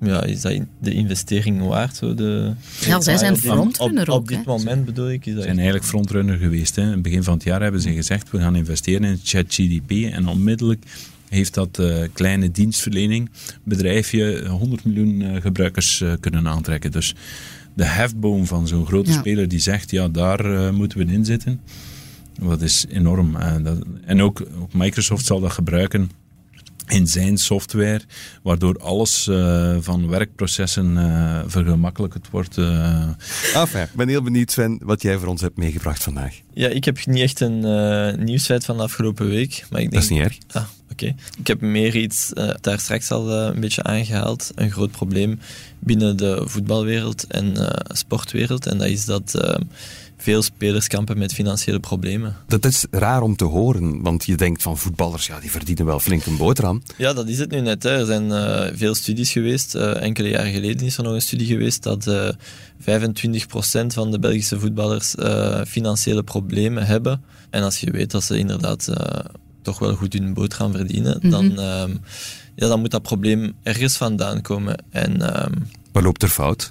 [0.00, 1.96] ja, is dat de investering waard?
[1.96, 2.52] Zo de,
[2.86, 4.20] ja, zij zijn frontrunner op, ook.
[4.20, 5.24] Op dit moment bedoel ik.
[5.24, 6.76] Ze zijn eigenlijk frontrunner geweest.
[6.76, 6.82] Hè.
[6.82, 9.90] In het begin van het jaar hebben ze gezegd, we gaan investeren in ChatGDP.
[9.90, 10.84] En onmiddellijk
[11.32, 13.30] heeft dat uh, kleine dienstverlening
[13.64, 16.90] bedrijfje 100 miljoen uh, gebruikers kunnen aantrekken.
[16.90, 17.14] Dus
[17.74, 19.18] de hefboom van zo'n grote ja.
[19.18, 21.60] speler die zegt, ja, daar moeten we in zitten.
[22.40, 23.36] Dat is enorm.
[23.62, 26.10] Dat, en ook, ook Microsoft zal dat gebruiken
[26.92, 28.00] in zijn software,
[28.42, 32.56] waardoor alles uh, van werkprocessen uh, vergemakkelijkt wordt.
[32.56, 33.08] Uh.
[33.54, 36.34] Enfin, ik ben heel benieuwd, Sven, wat jij voor ons hebt meegebracht vandaag.
[36.54, 39.64] Ja, ik heb niet echt een nieuwsfeit van de afgelopen week.
[39.70, 40.02] Maar ik denk...
[40.02, 40.38] Dat is niet erg.
[40.52, 40.92] Ah, oké.
[40.92, 41.14] Okay.
[41.38, 45.40] Ik heb meer iets, daar straks al een beetje aangehaald, een groot probleem
[45.78, 47.54] binnen de voetbalwereld en
[47.86, 48.66] sportwereld.
[48.66, 49.54] En dat is dat
[50.22, 52.36] veel spelers kampen met financiële problemen.
[52.46, 56.00] Dat is raar om te horen, want je denkt van voetballers, ja, die verdienen wel
[56.00, 56.82] flink een boterham.
[56.96, 57.82] Ja, dat is het nu net.
[57.82, 57.98] Hè.
[57.98, 59.74] Er zijn uh, veel studies geweest.
[59.74, 62.28] Uh, enkele jaren geleden is er nog een studie geweest dat uh,
[62.80, 65.14] 25% van de Belgische voetballers
[65.68, 67.22] financiële problemen hebben.
[67.50, 68.88] En als je weet dat ze inderdaad
[69.62, 71.54] toch wel goed hun boterham verdienen, mm -hmm.
[71.54, 71.64] dan,
[72.54, 74.84] ja, dan moet dat probleem ergens vandaan komen.
[74.90, 75.18] En,
[75.92, 76.70] Wat loopt er fout?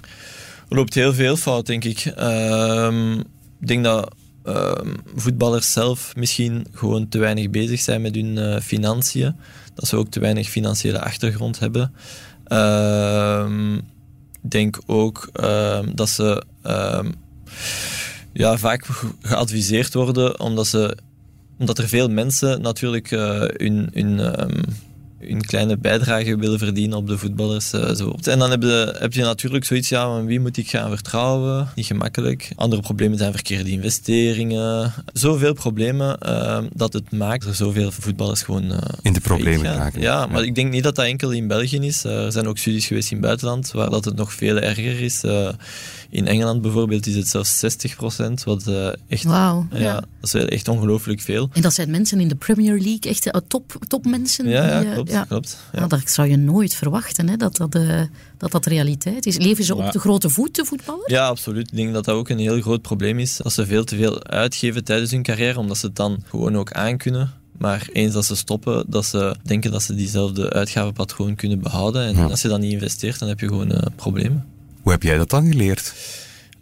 [0.68, 1.98] Er loopt heel veel fout, denk ik.
[2.16, 3.26] Ehm, ik
[3.68, 4.72] denk dat uh,
[5.14, 9.36] voetballers zelf misschien gewoon te weinig bezig zijn met hun uh, financiën.
[9.74, 11.94] Dat ze ook te weinig financiële achtergrond hebben.
[12.48, 13.46] Uh,
[14.42, 16.44] ik denk ook ehm, dat ze
[18.32, 18.86] ja, vaak
[19.20, 20.96] geadviseerd worden omdat, ze,
[21.58, 23.90] omdat er veel mensen natuurlijk eh, hun,
[25.22, 27.72] hun een kleine bijdrage willen verdienen op de voetballers.
[27.72, 28.16] Uh, zo.
[28.22, 31.68] En dan heb je, heb je natuurlijk zoiets, ja, van wie moet ik gaan vertrouwen?
[31.74, 32.50] Niet gemakkelijk.
[32.56, 34.92] Andere problemen zijn verkeerde investeringen.
[35.12, 38.72] Zoveel problemen uh, dat het maakt er zoveel voetballers gewoon...
[38.72, 40.00] Uh, in de problemen raken.
[40.00, 40.46] Ja, maar ja.
[40.46, 42.04] ik denk niet dat dat enkel in België is.
[42.04, 45.22] er zijn ook studies geweest in het buitenland waar dat het nog veel erger is.
[46.12, 48.70] In Engeland bijvoorbeeld is het zelfs 60 procent, wat
[49.08, 49.24] echt...
[49.24, 49.66] Wauw.
[49.72, 51.48] Ja, ja, dat is echt ongelooflijk veel.
[51.52, 54.48] En dat zijn mensen in de Premier League, echt top, top mensen?
[54.48, 55.10] Ja, ja klopt.
[55.10, 55.24] Ja.
[55.24, 55.58] klopt.
[55.72, 55.78] Ja.
[55.78, 58.00] Nou, dat zou je nooit verwachten, hè, dat, dat, eh,
[58.38, 59.36] dat dat realiteit is.
[59.38, 61.10] Leven ze op de grote voet, de voetballer?
[61.10, 61.68] Ja, absoluut.
[61.70, 63.36] Ik denk dat dat ook een heel groot probleem is.
[63.36, 66.72] Dat ze veel te veel uitgeven tijdens hun carrière, omdat ze het dan gewoon ook
[66.72, 67.32] aankunnen.
[67.58, 72.04] Maar eens dat ze stoppen, dat ze denken dat ze diezelfde uitgavenpatroon kunnen behouden.
[72.06, 72.24] En Ja.
[72.24, 74.44] als je dan niet investeert, dan heb je gewoon eh, problemen.
[74.82, 75.94] Hoe heb jij dat dan geleerd?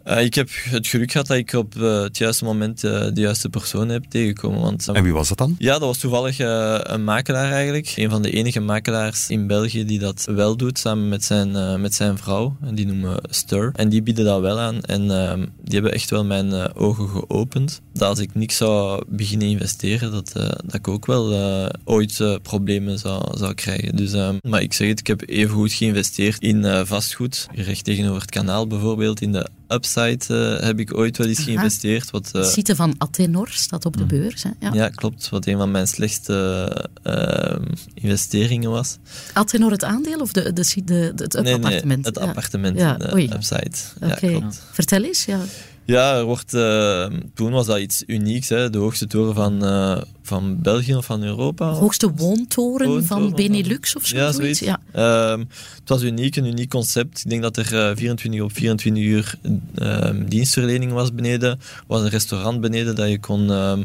[0.03, 3.21] Eh, ik heb het geluk gehad dat ik op eh, het juiste moment eh, de
[3.21, 4.61] juiste persoon heb tegengekomen.
[4.61, 5.55] Want, En wie was dat dan?
[5.57, 7.93] Ja, dat was toevallig een makelaar eigenlijk.
[7.95, 11.93] Een van de enige makelaars in België die dat wel doet, samen met zijn, met
[11.93, 12.57] zijn vrouw.
[12.61, 13.71] En die noemen we Stir.
[13.75, 14.81] En die bieden dat wel aan.
[14.81, 17.81] En ehm, die hebben echt wel mijn ogen geopend.
[17.93, 22.19] Dat als ik niks zou beginnen investeren, dat, eh, dat ik ook wel eh, ooit
[22.19, 23.95] eh, problemen zou, zou krijgen.
[23.95, 27.47] Dus, ehm, maar ik zeg het, ik heb even goed geïnvesteerd in vastgoed.
[27.53, 29.21] Recht tegenover het kanaal bijvoorbeeld.
[29.21, 31.45] In de Upside heb ik ooit wel eens Aha.
[31.47, 32.11] geïnvesteerd.
[32.11, 34.43] Wat, De site van Athenor staat op de beurs.
[34.43, 34.49] Hè?
[34.59, 34.73] Ja.
[34.73, 35.29] ja, klopt.
[35.29, 36.67] Wat een van mijn slechtste
[37.03, 37.55] eh,
[37.93, 38.97] investeringen was.
[39.33, 42.05] Athenor het aandeel of de, de, de, de- het nee, appartement?
[42.05, 42.25] het Ja.
[42.25, 43.29] appartement Ja, de oei.
[43.33, 43.71] Upside.
[43.99, 44.61] Ja, klopt.
[44.71, 45.25] vertel eens.
[45.25, 45.39] Ja.
[45.85, 48.49] Ja, er wordt, eh, toen was dat iets unieks.
[48.49, 48.69] Hè.
[48.69, 51.71] De hoogste toren van, eh, van België of van Europa.
[51.71, 54.59] De hoogste woontoren Woontoren van Benelux of zo, Ja, zoiets.
[54.59, 54.79] zoiets.
[54.93, 55.31] Ja.
[55.31, 55.39] Ehm,
[55.79, 57.19] het was uniek, een uniek concept.
[57.23, 59.35] Ik denk dat er eh, 24 op 24 uur
[59.75, 61.49] ehm, dienstverlening was beneden.
[61.49, 63.83] Er was een restaurant beneden dat je kon ehm,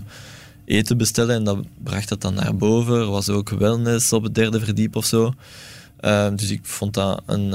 [0.64, 2.94] eten bestellen en dat bracht dat dan naar boven.
[3.00, 5.32] Er was ook wellness op het derde verdiep of zo.
[6.36, 7.54] Dus ik vond dat een,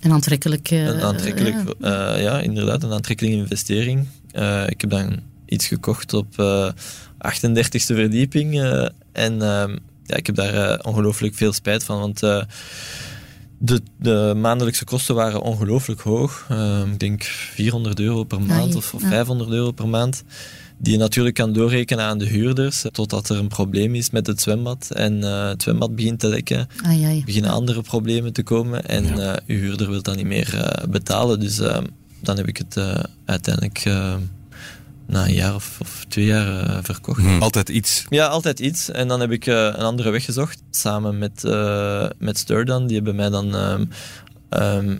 [0.00, 0.70] Een aantrekkelijk...
[0.70, 1.98] eh, een aantrekkelijk, ja.
[2.14, 2.16] ja.
[2.16, 4.06] ja, inderdaad, een aantrekkelijke investering.
[4.30, 6.68] Eh, ik heb dan iets gekocht op eh
[7.18, 8.60] 38e verdieping.
[8.60, 12.42] eh, en ehm, ja, ik heb daar eh, ongelooflijk veel spijt van, want eh,
[13.58, 16.46] de, de maandelijkse kosten waren ongelooflijk hoog.
[16.48, 19.08] Ehm, ik denk 400 euro per maand of, of ja.
[19.08, 20.24] 500 euro per maand.
[20.78, 24.40] Die je natuurlijk kan doorrekenen aan de huurders, totdat er een probleem is met het
[24.40, 24.90] zwembad.
[24.94, 27.22] En eh, het zwembad begint te lekken Ai, ai.
[27.24, 29.34] beginnen andere problemen te komen en Ja.
[29.34, 31.40] eh, uw huurder wil dat niet meer eh, betalen.
[31.40, 31.56] Dus
[32.20, 33.84] dan heb ik het eh, uiteindelijk
[35.06, 37.20] na een jaar of, of twee jaar verkocht.
[37.22, 37.42] Hm.
[37.42, 38.04] Altijd iets.
[38.08, 38.90] Ja, altijd iets.
[38.90, 42.86] En dan heb ik eh, een andere weg gezocht, samen met, eh met Sturdan.
[42.86, 43.84] Die hebben mij dan ehm,
[44.48, 44.96] ehm,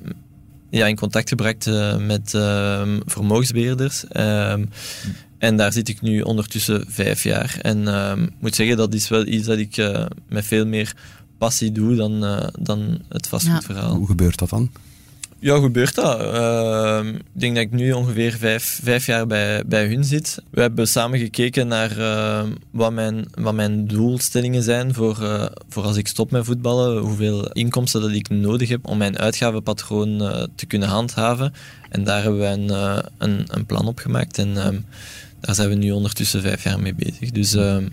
[0.70, 1.66] ja, in contact gebracht
[1.98, 4.04] met ehm, vermogensbeheerders.
[4.08, 4.64] Ehm,
[5.38, 7.58] en daar zit ik nu ondertussen vijf jaar.
[7.62, 7.88] En
[8.22, 10.94] ik moet zeggen, dat is wel iets dat ik eh, met veel meer
[11.38, 13.94] passie doe dan, eh, dan het vastgoedverhaal.
[13.94, 14.70] Hoe gebeurt dat dan?
[15.38, 16.20] Ja, hoe gebeurt dat?
[16.20, 20.42] Ehm, ik denk dat ik nu ongeveer vijf, vijf jaar bij, bij hun zit.
[20.50, 25.82] We hebben samen gekeken naar ehm, wat, mijn, wat mijn doelstellingen zijn voor, eh, voor
[25.82, 26.98] als ik stop met voetballen.
[26.98, 30.18] Hoeveel inkomsten dat ik nodig heb om mijn uitgavenpatroon
[30.54, 31.52] te kunnen handhaven.
[31.88, 32.70] En daar hebben we een,
[33.18, 34.38] een, een plan op gemaakt.
[34.38, 34.84] En
[35.46, 37.30] daar zijn we nu ondertussen vijf jaar mee bezig.
[37.30, 37.86] Dus, ehm,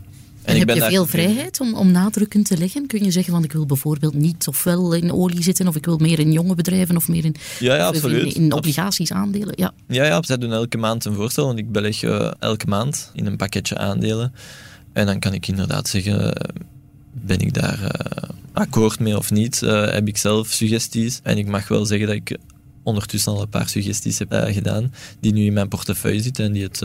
[0.44, 2.88] En, heb je veel vrijheid om, om nadrukken te leggen?
[2.88, 5.98] Kun je zeggen, van ik wil bijvoorbeeld niet ofwel in olie zitten, of ik wil
[5.98, 8.34] meer in jonge bedrijven, of meer in, Ja, ja, in- absoluut.
[8.36, 9.54] in, obligaties, aandelen?
[9.58, 9.74] Ja.
[9.88, 13.26] Ja, ja, zij doen elke maand een voorstel, want ik beleg eh, elke maand in
[13.26, 14.34] een pakketje aandelen.
[14.94, 16.56] En dan kan ik inderdaad zeggen, eh,
[17.12, 19.60] ben ik daar eh, akkoord mee of niet?
[19.66, 21.20] Heb ik zelf suggesties?
[21.24, 22.38] En ik mag wel zeggen dat ik
[22.84, 26.64] ondertussen al een paar suggesties heb gedaan, die nu in mijn portefeuille zitten en die
[26.64, 26.82] het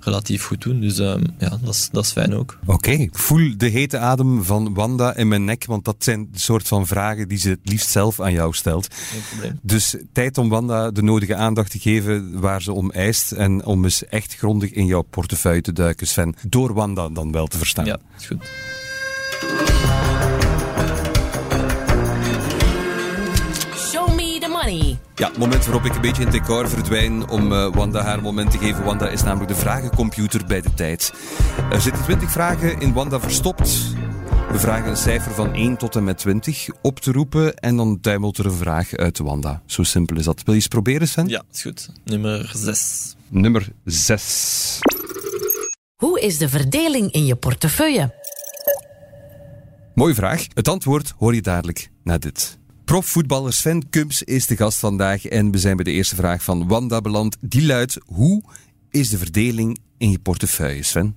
[0.00, 0.80] relatief goed doen.
[0.80, 2.58] Dus eh, ja, dat is, dat is fijn ook.
[2.66, 6.38] Oké, ik voel de hete adem van Wanda in mijn nek, want dat zijn de
[6.38, 8.94] soort van vragen die ze het liefst zelf aan jou stelt.
[8.94, 9.58] Geen probleem.
[9.62, 13.84] Dus tijd om Wanda de nodige aandacht te geven waar ze om eist en om
[13.84, 16.34] eens echt grondig in jouw portefeuille te duiken, Sven.
[16.48, 17.84] Door Wanda dan wel te verstaan.
[17.84, 18.48] Ja, is goed.
[25.20, 28.50] Ja, moment waarop ik een beetje in het decor verdwijn om eh, Wanda haar moment
[28.50, 28.84] te geven.
[28.84, 31.12] Wanda is namelijk de vragencomputer bij de tijd.
[31.70, 33.94] Er zitten 20 vragen in Wanda verstopt.
[34.50, 38.00] We vragen een cijfer van 1 tot en met 20 op te roepen en dan
[38.00, 39.62] tuimelt er een vraag uit Wanda.
[39.66, 40.42] Zo simpel is dat.
[40.42, 41.28] Wil je eens proberen, Sven?
[41.28, 41.90] Ja, is goed.
[42.04, 43.14] Nummer 6.
[43.28, 44.78] Nummer 6.
[45.96, 48.14] Hoe is de verdeling in je portefeuille?
[49.94, 50.46] Mooie vraag.
[50.54, 52.59] Het antwoord hoor je dadelijk na dit.
[52.90, 56.68] Profvoetballer Sven Kums is de gast vandaag en we zijn bij de eerste vraag van
[56.68, 57.36] Wanda beland.
[57.40, 58.42] Die luidt, hoe
[58.90, 61.16] is de verdeling in je portefeuille, Sven?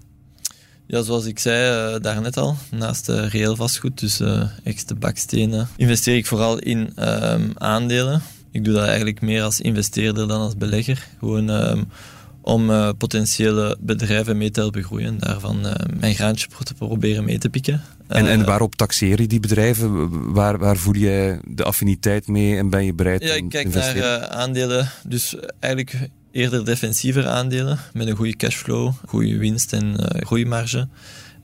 [0.88, 5.68] Ja, zoals ik zei uh, daarnet al, naast uh, reëel vastgoed, dus uh, echte bakstenen,
[5.76, 8.22] investeer ik vooral in um, aandelen.
[8.52, 11.08] Ik doe dat eigenlijk meer als investeerder dan als belegger.
[11.20, 11.88] Gewoon um,
[12.44, 15.20] om uh, potentiële bedrijven mee te helpen groeien.
[15.20, 17.82] Daarvan uh, mijn graantje te proberen mee te pikken.
[18.08, 20.10] En, en waarop taxeer je die bedrijven?
[20.34, 23.72] Waar, waar voel je de affiniteit mee en ben je bereid ja, om ik kijk
[23.72, 24.20] te investeren?
[24.20, 30.88] naar aandelen, dus eigenlijk eerder defensiever aandelen met een goede cashflow, goede winst en groeimarge.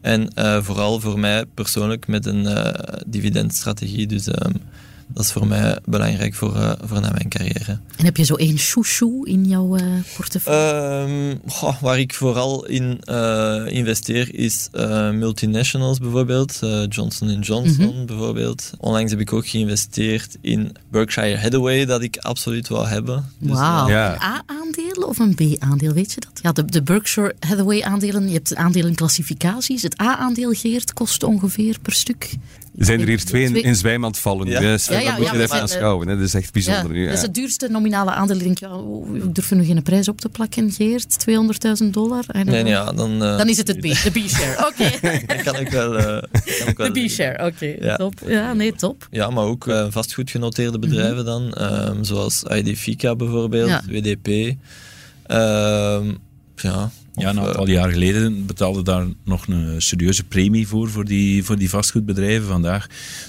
[0.01, 0.31] En
[0.63, 2.73] vooral voor mij persoonlijk met een
[3.07, 4.07] dividendstrategie.
[4.07, 4.61] Dus um,
[5.13, 7.79] dat is voor mij belangrijk voor, uh, voor na mijn carrière.
[7.95, 9.83] En heb je zo één chouchou in jouw uh,
[10.15, 11.09] portefeuille?
[11.09, 14.69] Um, goh, waar ik vooral in uh, investeer is
[15.13, 16.59] multinationals bijvoorbeeld.
[16.89, 18.05] Johnson Johnson mm -hmm.
[18.05, 18.71] bijvoorbeeld.
[18.77, 23.25] Onlangs heb ik ook geïnvesteerd in Berkshire Hathaway, dat ik absoluut wou hebben.
[23.37, 23.89] Dus, Wauw.
[23.89, 24.13] Ja.
[24.13, 26.39] Een A-aandeel of een B-aandeel, weet je dat?
[26.41, 29.81] Ja, de, de Berkshire Hathaway aandelen, je hebt aandelenklassificaties.
[29.81, 32.37] Het A-aandeel, Geert, kost ongeveer per stuk
[32.85, 34.47] zijn er hier twee in, in zwijmand vallen.
[34.47, 34.59] Ja.
[34.59, 36.07] Dus, ja, ja, dat moet je even aanschouwen.
[36.07, 36.15] Hè.
[36.15, 36.95] Dat is echt bijzonder.
[36.95, 37.05] Ja.
[37.05, 38.35] Dat is het duurste nominale aandeel.
[38.35, 38.81] Ik denk, ja,
[39.13, 41.25] ik durf er nog geen prijs op te plakken, Geert.
[41.83, 42.23] 200.000 dollar.
[42.45, 44.57] Nee, ja, dan, uh, dan is het het B, de B-share.
[44.69, 44.91] Oké.
[44.97, 45.23] Okay.
[45.25, 45.99] dan kan ik wel...
[45.99, 46.21] Uh,
[46.75, 47.45] de B-share, oké.
[47.45, 47.77] Okay.
[47.81, 47.95] Ja.
[47.95, 48.13] Top.
[48.25, 49.07] Ja, nee, top.
[49.11, 51.55] Ja, maar ook uh, vastgoedgenoteerde bedrijven dan.
[51.61, 54.27] Um, zoals IDFICA bijvoorbeeld, WDP.
[55.27, 56.17] Um,
[56.55, 61.43] ja, ja, een aantal jaar geleden betaalde daar nog een serieuze premie voor, voor die,
[61.43, 62.47] voor die vastgoedbedrijven.
[62.47, 62.87] Vandaag,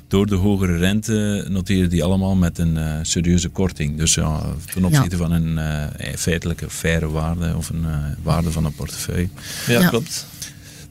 [0.09, 3.97] door de hogere rente, noteren die allemaal met een uh, serieuze korting.
[3.97, 4.43] Dus ja,
[4.75, 9.29] ten opzichte van een uh, feitelijke faire waarde of een uh, waarde van een portefeuille.
[9.67, 9.89] Ja, ja.
[9.89, 10.27] klopt.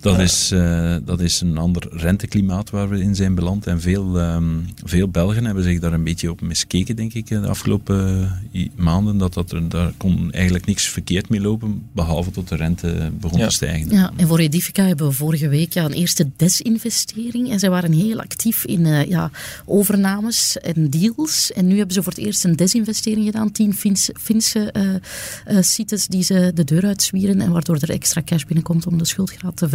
[0.01, 3.67] Dat, is, uh, dat is een ander renteklimaat waar we in zijn beland.
[3.67, 7.47] En veel, um, veel Belgen hebben zich daar een beetje op miskeken, denk ik, de
[7.47, 9.17] afgelopen uh, maanden.
[9.17, 13.39] Dat, dat er, daar kon eigenlijk niks verkeerd mee lopen, behalve tot de rente begon
[13.39, 13.47] ja.
[13.47, 13.91] te stijgen.
[13.91, 17.51] Ja, en voor Edifica hebben we vorige week ja, een eerste desinvestering.
[17.51, 19.31] En zij waren heel actief in uh, ja,
[19.65, 21.51] overnames en deals.
[21.51, 23.51] En nu hebben ze voor het eerst een desinvestering gedaan.
[23.51, 24.73] Tien Finse, Finse
[25.59, 27.41] sites die ze de deur uitzwieren.
[27.41, 29.67] En waardoor er extra cash binnenkomt om de schuldgraad te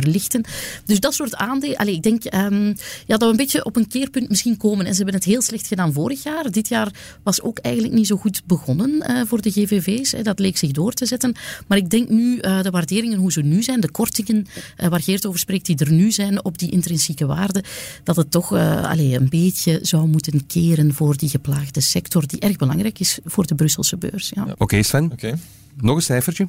[0.85, 1.77] Dus dat soort aandelen.
[1.77, 2.67] Allee, ik denk um,
[3.07, 4.87] ja, dat we een beetje op een keerpunt misschien komen.
[4.87, 6.51] En ze hebben het heel slecht gedaan vorig jaar.
[6.51, 10.13] Dit jaar was ook eigenlijk niet zo goed begonnen uh, voor de GVV's.
[10.13, 10.23] Hè.
[10.23, 11.35] Dat leek zich door te zetten.
[11.67, 14.47] Maar ik denk nu, uh, de waarderingen, hoe ze nu zijn, de kortingen
[14.81, 17.65] uh, waar Geert over spreekt, die er nu zijn op die intrinsieke waarde,
[18.05, 22.57] dat het toch allee, een beetje zou moeten keren voor die geplaagde sector, die erg
[22.57, 24.33] belangrijk is voor de Brusselse beurs.
[24.35, 24.43] Ja.
[24.43, 25.13] Oké, okay, Sven.
[25.13, 25.35] Okay.
[25.77, 26.45] Nog een cijfertje.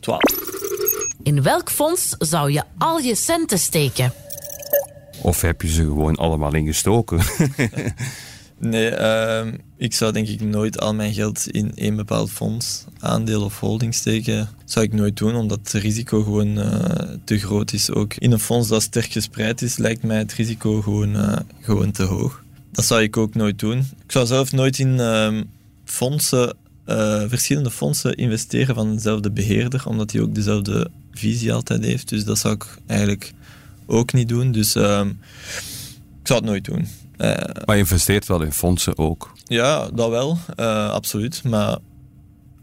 [0.00, 0.20] 12.
[1.22, 4.12] In welk fonds zou je al je centen steken?
[5.22, 7.20] Of heb je ze gewoon allemaal ingestoken?
[8.58, 13.44] nee, uh, ik zou denk ik nooit al mijn geld in één bepaald fonds, aandeel
[13.44, 14.48] of holding steken.
[14.64, 16.84] zou ik nooit doen, omdat het risico gewoon uh,
[17.24, 17.90] te groot is.
[17.90, 21.90] Ook in een fonds dat sterk gespreid is, lijkt mij het risico gewoon, uh, gewoon
[21.90, 22.44] te hoog.
[22.72, 23.78] Dat zou ik ook nooit doen.
[23.78, 25.42] Ik zou zelf nooit in ehm,
[25.84, 26.56] fondsen
[26.86, 32.08] uh, verschillende fondsen investeren van dezelfde beheerder, omdat hij ook dezelfde visie altijd heeft.
[32.08, 33.32] Dus dat zou ik eigenlijk
[33.86, 34.52] ook niet doen.
[34.52, 35.00] Dus uh,
[36.20, 36.88] ik zou het nooit doen.
[37.18, 39.32] Uh, maar je investeert wel in fondsen ook?
[39.44, 41.44] Ja, dat wel, uh, absoluut.
[41.44, 41.78] Maar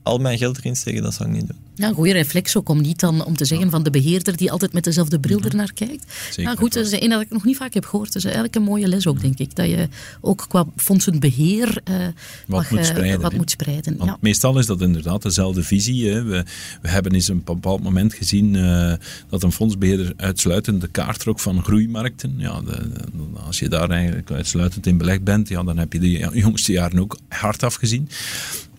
[0.03, 1.57] al mijn geld erin steken, dat zou ik niet doen.
[1.79, 4.51] Ja, een goede reflex ook om niet dan om te zeggen van de beheerder die
[4.51, 6.03] altijd met dezelfde bril er naar kijkt.
[6.29, 6.51] Zeker.
[6.51, 8.07] Ja, goed, dat is een dat ik nog niet vaak heb gehoord.
[8.07, 9.55] Dat is eigenlijk een mooie les ook, denk ik.
[9.55, 9.87] Dat je
[10.21, 12.13] ook qua fondsenbeheer uh, wat,
[12.47, 13.97] mag, moet, spreiden, wat moet spreiden.
[14.03, 14.17] Ja.
[14.21, 16.09] Meestal is dat inderdaad dezelfde visie.
[16.09, 16.23] Hè.
[16.23, 16.45] We,
[16.81, 18.93] we hebben eens een bepaald moment gezien uh,
[19.29, 22.33] dat een fondsbeheerder uitsluitend de kaart trok van groeimarkten.
[22.37, 25.99] Ja, de, de, als je daar eigenlijk uitsluitend in beleg bent, ja, dan heb je
[25.99, 28.09] de jongste jaren ook hard afgezien.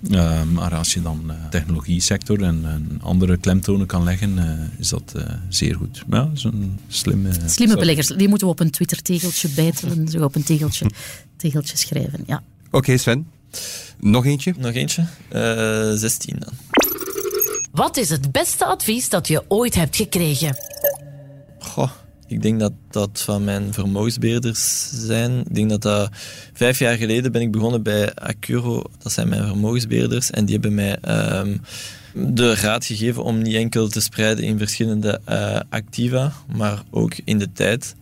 [0.08, 4.38] Uh, maar als je dan de uh, technologie sector en, en, andere klemtonen kan leggen,
[4.38, 5.14] uh, is dat
[5.48, 6.02] zeer goed.
[6.10, 7.30] Ja, dat is een slimme...
[7.46, 10.90] Slimme beleggers, die moeten we op een Twitter-tegeltje bijtelen, zo op een tegeltje,
[11.36, 12.22] tegeltje schrijven.
[12.26, 12.42] Ja.
[12.66, 13.26] Oké okay, Sven,
[13.98, 14.54] nog eentje?
[14.58, 15.06] Nog eentje,
[15.96, 16.52] 16 dan.
[17.72, 20.56] Wat is het beste advies dat je ooit hebt gekregen?
[21.58, 21.90] Goh,
[22.30, 25.38] ik denk dat dat van mijn vermogensbeheerders zijn.
[25.38, 26.10] Ik denk dat dat
[26.52, 28.82] vijf jaar geleden ben ik begonnen bij Accuro.
[28.98, 30.30] Dat zijn mijn vermogensbeheerders.
[30.30, 30.98] En die hebben mij
[31.38, 31.60] um,
[32.14, 37.38] de raad gegeven om niet enkel te spreiden in verschillende uh, activa, maar ook in
[37.38, 37.94] de tijd.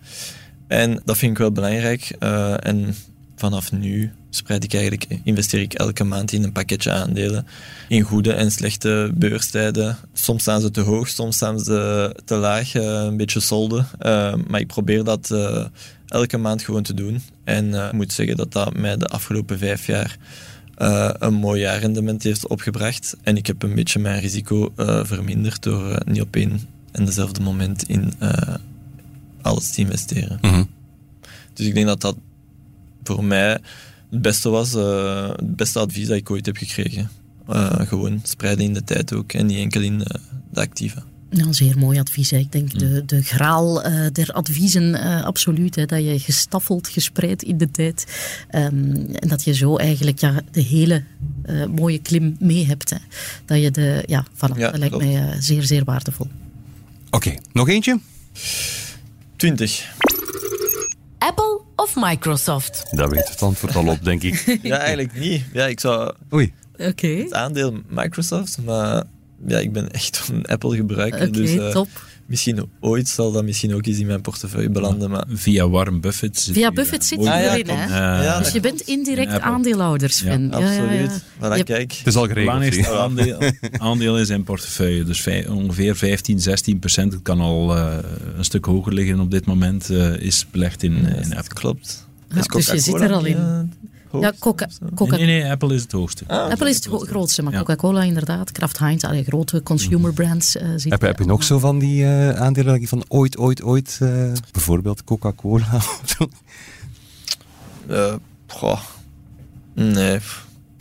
[0.67, 2.17] En dat vind ik wel belangrijk.
[2.21, 2.95] Uh, en
[3.37, 7.47] vanaf nu spreid ik eigenlijk, investeer ik elke maand in een pakketje aandelen.
[7.89, 9.97] In goede en slechte beurstijden.
[10.13, 13.77] Soms staan ze te hoog, soms staan ze te laag, eh, een beetje solde.
[13.77, 15.65] Uh, maar ik probeer dat uh,
[16.07, 17.23] elke maand gewoon te doen.
[17.45, 20.17] En ik moet zeggen dat dat mij de afgelopen vijf jaar
[21.19, 23.17] een mooi jaarrendement heeft opgebracht.
[23.23, 26.61] En ik heb een beetje mijn risico verminderd door niet op één
[26.93, 28.13] en dezelfde moment in
[29.43, 30.39] alles te investeren.
[30.41, 30.69] Mm -hmm.
[31.53, 32.17] Dus ik denk dat dat
[33.03, 33.59] voor mij
[34.11, 37.11] het beste was, uh, het beste advies dat ik ooit heb gekregen.
[37.49, 40.07] Uh, gewoon spreiden in de tijd ook en niet enkel in uh,
[40.51, 41.03] de actieve.
[41.31, 42.31] Ja, zeer mooi advies.
[42.31, 42.37] Hè.
[42.37, 45.75] Ik denk de, de graal uh, der adviezen, uh, absoluut.
[45.75, 48.07] Hè, dat je gestaffeld, gespreid in de tijd.
[48.51, 51.05] Um, en dat je zo eigenlijk ja, de hele
[51.47, 52.91] uh, mooie klim mee hebt.
[52.91, 52.97] Hè.
[53.45, 55.13] Dat je de, ja, voilà, ja, dat lijkt klopt.
[55.13, 56.27] mij zeer, zeer waardevol.
[57.07, 57.41] Oké, okay.
[57.53, 58.01] nog eentje?
[59.37, 59.97] 20.
[61.19, 62.85] Apple of Microsoft?
[62.91, 64.45] Daar weet het antwoord al op, denk ik.
[64.63, 65.45] Ja, eigenlijk niet.
[65.53, 66.53] Ja, ik zou Oei.
[66.79, 69.03] Oké, het aandeel Microsoft, maar
[69.47, 71.21] ja, ik ben echt een Apple gebruiker.
[71.21, 71.89] oké, dus eh, top.
[72.29, 75.11] Misschien ooit zal dat misschien ook eens in mijn portefeuille belanden.
[75.11, 76.39] Maar Via Warren Buffett.
[76.41, 77.81] zit Via Buffett zit je Ah, ja, erin, klopt.
[77.81, 78.23] hè?
[78.25, 79.43] Ja, Dus je bent indirect Apple.
[79.51, 80.49] aandeelhouder, Sven.
[80.51, 81.23] Ja, absoluut.
[81.41, 81.93] Voilà, Je- kijk.
[81.93, 82.75] Het is al Het geregeld.
[82.75, 82.87] zie.
[82.89, 83.39] aandeel,
[84.29, 85.05] in portefeuille.
[85.05, 87.13] Dus ongeveer 15, 16 procent.
[87.13, 87.97] Het kan al eh,
[88.37, 89.91] een stuk hoger liggen op dit moment.
[89.91, 91.55] eh, is belegd in, in dat Apple.
[91.55, 92.07] klopt.
[92.35, 93.37] Ja, dus je zit er al in.
[94.13, 94.69] Ja, Coca-?
[94.95, 96.25] Coca- Nee, nee, nee, Apple is het hoogste.
[96.27, 96.51] Ah.
[96.51, 97.59] Apple is het gro- grootste, maar Ja.
[97.59, 100.57] Coca-Cola inderdaad, Kraft Heinz, allee, grote consumer brands.
[100.57, 103.05] eh zit Heb, je- heb je nog zo van die eh, aandelen dat je van
[103.09, 103.99] ooit, ooit, ooit...
[104.03, 105.67] eh, bijvoorbeeld Coca-Cola?
[107.87, 108.15] Eh,
[108.47, 108.81] goh.
[109.75, 110.19] Nee,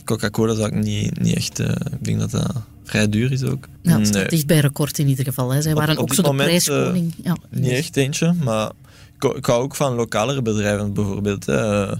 [0.04, 1.58] Coca-Cola zou ik niet, niet echt...
[1.58, 2.52] eh, ik denk dat dat
[2.84, 3.68] vrij duur is ook.
[3.82, 5.50] Ja, het nee, dicht bij record in ieder geval.
[5.50, 5.62] Hè.
[5.62, 7.14] Zij Op- waren op ook zo de moment, prijskoning.
[7.22, 7.36] ja.
[7.50, 8.70] niet echt eentje, maar
[9.16, 10.92] ik, hou- ik hou ook van lokalere bedrijven.
[10.92, 11.96] Bijvoorbeeld hè, eh,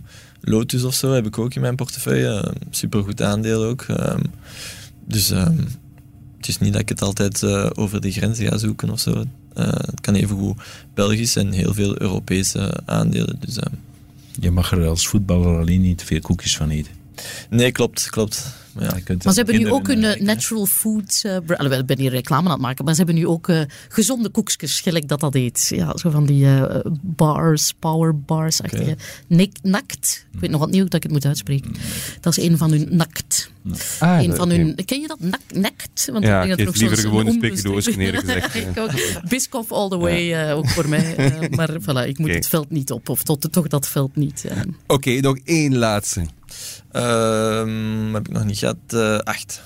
[0.49, 2.41] Lotus of zo heb ik ook in mijn portefeuille.
[2.41, 3.83] Eh, Supergoed aandeel ook.
[3.83, 4.23] Ehm,
[5.05, 5.57] dus ehm,
[6.37, 9.25] het is niet dat ik het altijd eh, over de grenzen ga zoeken of zo.
[9.55, 10.61] Eh, het kan evengoed
[10.95, 13.37] Belgisch en heel veel Europese aandelen.
[13.41, 13.75] Dus, ehm,
[14.41, 16.93] Je mag er als voetballer alleen niet veel koekjes van eten.
[17.51, 18.47] nee, klopt, klopt.
[18.79, 21.21] Maar ja, Je kunt Maar ze hebben nu ook een eh, natural food...
[21.25, 23.61] eh, Allee, ik ben hier reclame aan het maken, maar ze hebben nu ook eh,
[23.89, 25.67] gezonde koekjes, gelijk dat dat heet.
[25.75, 28.97] Ja, zo van die eh, bars, power bars-achtige.
[29.27, 30.27] Nik- Nakt.
[30.33, 31.75] Ik weet nog wat hoe dat ik het moet uitspreken.
[32.21, 33.51] Dat is een van hun nakt.
[33.99, 34.75] Ah, een van hun...
[34.85, 35.21] Ken je dat?
[35.21, 36.09] Nak, nakt?
[36.13, 37.41] Want Ja, ik denk ik dat ook liever zo'n- gewoon een
[38.69, 38.91] ik ook.
[39.29, 41.15] Biscoff all the way, ook voor mij.
[41.57, 43.09] Maar voilà, ik moet het veld niet op.
[43.09, 44.45] Of tot, toch dat veld niet.
[44.87, 46.27] Oké, nog één laatste.
[46.99, 48.77] Ehm, heb ik nog niet gehad.
[48.89, 49.63] Eh, acht.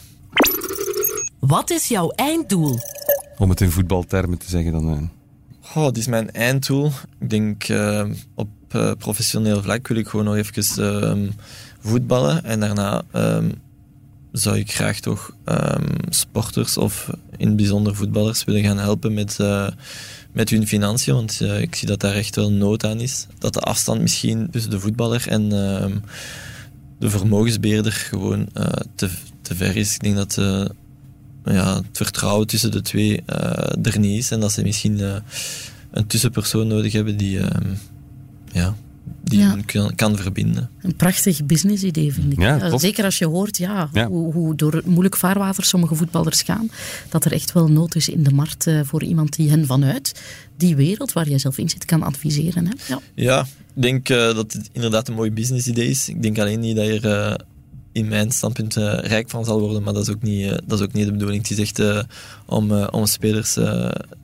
[1.39, 2.79] Wat is jouw einddoel?
[3.39, 4.89] Om het in voetbaltermen te zeggen dan.
[4.93, 5.77] eh.
[5.77, 6.91] Oh, dit is mijn einddoel.
[7.21, 8.05] Ik denk eh,
[8.35, 11.31] op eh, professioneel vlak wil ik gewoon nog even ehm,
[11.81, 12.45] voetballen.
[12.45, 13.51] En daarna ehm,
[14.33, 19.41] zou ik graag toch ehm, sporters of in het bijzonder voetballers willen gaan helpen met,
[19.41, 19.69] eh,
[20.33, 21.15] met hun financiën.
[21.15, 23.27] Want ik zie dat daar echt wel nood aan is.
[23.39, 25.97] Dat de afstand misschien tussen de voetballer en ehm,
[27.03, 29.95] de vermogensbeheerder gewoon eh, te, te ver is.
[29.95, 30.65] Ik denk dat eh,
[31.45, 34.31] ja, het vertrouwen tussen de twee eh, er niet is.
[34.31, 35.01] En dat ze misschien
[35.91, 37.69] een tussenpersoon nodig hebben die, ehm,
[38.53, 38.75] ja,
[39.25, 39.49] die Ja.
[39.51, 40.71] hen kan, kan verbinden.
[40.83, 42.41] Een prachtig businessidee, vind ik.
[42.41, 44.07] Ja, zeker als je hoort ja, Ja.
[44.07, 46.69] Hoe, hoe door moeilijk vaarwater sommige voetballers gaan.
[47.09, 50.21] Dat er echt wel nood is in de markt eh, voor iemand die hen vanuit
[50.57, 52.67] die wereld waar jij zelf in zit kan adviseren.
[52.67, 52.73] Hè?
[52.89, 53.01] Ja.
[53.15, 53.41] Ja,
[53.75, 56.09] ik denk eh, dat het inderdaad een mooi business idee is.
[56.09, 57.35] Ik denk alleen niet dat je er eh,
[57.93, 60.79] in mijn standpunt eh, rijk van zal worden, maar dat is ook niet, eh, dat
[60.79, 61.49] is ook niet de bedoeling.
[61.49, 62.03] Het is echt eh,
[62.47, 63.53] om, om spelers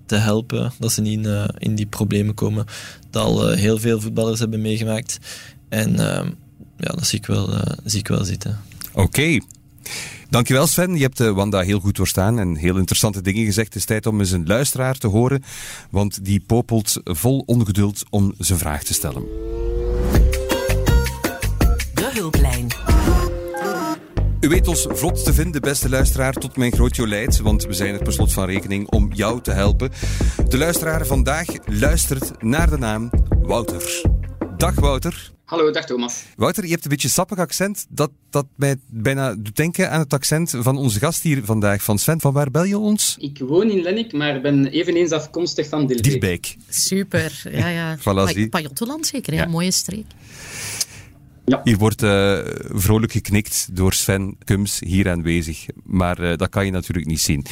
[0.07, 2.64] te helpen, dat ze niet in, in die problemen komen
[3.11, 5.19] dat al heel veel voetballers hebben meegemaakt.
[5.69, 6.27] En ehm,
[6.77, 7.51] ja, dat zie ik wel,
[7.85, 8.61] zie ik wel zitten.
[8.93, 9.39] Oké.
[10.31, 13.66] Dankjewel Sven, je hebt Wanda heel goed doorstaan en heel interessante dingen gezegd.
[13.66, 15.45] Het is tijd om eens een luisteraar te horen,
[15.91, 19.23] want die popelt vol ongeduld om zijn vraag te stellen.
[24.49, 27.94] U weet ons vlot te vinden, beste luisteraar, tot mijn groot jolijt, want we zijn
[27.94, 29.90] er per slot van rekening om jou te helpen.
[30.49, 34.03] De luisteraar vandaag luistert naar de naam Wouter.
[34.57, 35.32] Dag Wouter.
[35.44, 36.24] Hallo, dag Thomas.
[36.36, 37.86] Wouter, je hebt een beetje sappig accent.
[37.88, 41.99] Dat, dat mij bijna doet denken aan het accent van onze gast hier vandaag, van
[41.99, 42.20] Sven.
[42.20, 43.16] Van waar bel je ons?
[43.20, 46.05] Ik woon in Lennik, maar ben eveneens afkomstig van Dilbeek.
[46.05, 46.57] Dilbeek.
[46.68, 47.42] Super.
[47.51, 47.99] Ja, ja.
[47.99, 48.49] Voilà.
[48.51, 49.42] Pajottenland zeker, ja.
[49.42, 49.49] Ja.
[49.49, 50.07] mooie streek.
[51.64, 55.66] Hier wordt eh, vrolijk geknikt door Sven Kums, hier aanwezig.
[55.84, 57.44] Maar eh, dat kan je natuurlijk niet zien.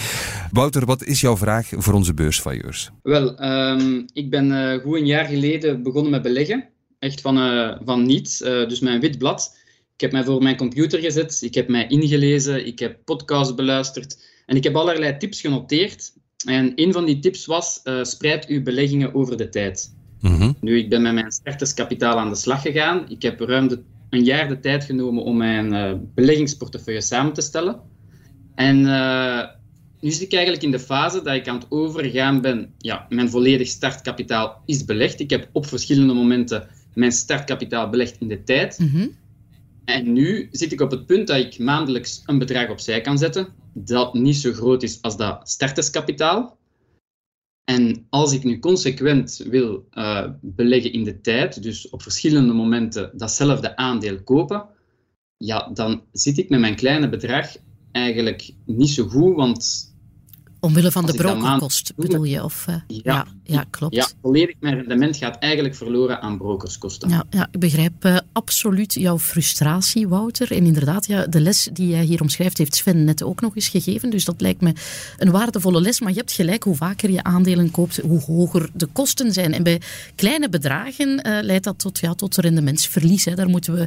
[0.53, 2.91] Wouter, wat is jouw vraag voor onze beursvailleurs?
[3.03, 6.69] Wel, ehm, ik ben eh, goed een jaar geleden begonnen met beleggen.
[6.99, 7.37] Echt van,
[7.85, 8.39] van niets.
[8.39, 9.57] Dus mijn wit blad.
[9.95, 11.39] Ik heb mij voor mijn computer gezet.
[11.43, 12.67] Ik heb mij ingelezen.
[12.67, 14.25] Ik heb podcasts beluisterd.
[14.47, 16.13] En ik heb allerlei tips genoteerd.
[16.47, 19.96] En een van die tips was: spreid uw beleggingen over de tijd.
[20.29, 20.53] Mhm.
[20.61, 23.05] Nu, ik ben met mijn starterskapitaal aan de slag gegaan.
[23.09, 27.41] Ik heb ruim de, een jaar de tijd genomen om mijn eh, beleggingsportefeuille samen te
[27.41, 27.81] stellen.
[28.55, 29.49] En eh,
[30.01, 32.75] nu zit ik eigenlijk in de fase dat ik aan het overgaan ben.
[32.79, 35.21] Ja, mijn volledig startkapitaal is belegd.
[35.21, 38.79] Ik heb op verschillende momenten mijn startkapitaal belegd in de tijd.
[38.79, 39.07] Mhm.
[39.85, 43.49] En nu zit ik op het punt dat ik maandelijks een bedrag opzij kan zetten,
[43.73, 46.59] dat niet zo groot is als dat starterskapitaal.
[47.67, 53.11] En als ik nu consequent wil eh, beleggen in de tijd, dus op verschillende momenten
[53.19, 54.69] datzelfde aandeel kopen,
[55.37, 57.57] ja, dan zit ik met mijn kleine bedrag
[57.93, 59.95] eigenlijk niet zo goed, want
[60.61, 62.45] Omwille van de brokerkost bedoel je?
[62.45, 63.01] Of, eh, ja.
[63.05, 63.27] Ja.
[63.49, 63.95] Ja, klopt.
[63.95, 67.09] Ja, volledig mijn rendement gaat eigenlijk verloren aan brokerskosten.
[67.09, 70.53] Ja, ja, ik begrijp eh, absoluut jouw frustratie, Wouter.
[70.53, 73.69] En inderdaad, ja, de les die jij hier omschrijft, heeft Sven net ook nog eens
[73.69, 74.11] gegeven.
[74.11, 74.73] Dus dat lijkt me
[75.17, 76.01] een waardevolle les.
[76.01, 79.55] Maar je hebt gelijk, hoe vaker je aandelen koopt, hoe hoger de kosten zijn.
[79.55, 79.81] En bij
[80.15, 83.25] kleine bedragen eh, leidt dat tot, ja, tot rendementsverlies.
[83.25, 83.35] Hè.
[83.35, 83.87] Daar moeten we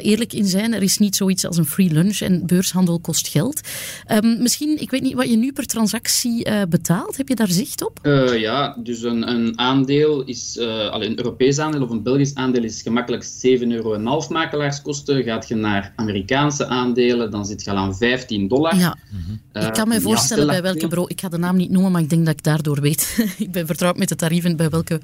[0.00, 0.74] eerlijk in zijn.
[0.74, 3.60] Er is niet zoiets als een free lunch en beurshandel kost geld.
[4.06, 7.16] Ehm, misschien, ik weet niet wat je nu per transactie eh, betaalt.
[7.16, 7.98] Heb je daar zicht op?
[8.02, 12.62] Eh, ja, dus een, een aandeel is, eh een Europees aandeel of een Belgisch aandeel
[12.64, 13.30] is gemakkelijk 7,5
[13.68, 15.22] euro makelaarskosten.
[15.22, 18.76] Gaat je naar Amerikaanse aandelen, dan zit je al aan 15 dollar.
[18.76, 18.96] Ja.
[19.52, 21.04] Ik kan me voorstellen stel bij welke je- bro.
[21.08, 23.24] Ik ga de naam niet noemen, maar ik denk dat ik daardoor weet.
[23.38, 25.00] ik ben vertrouwd met de tarieven bij welke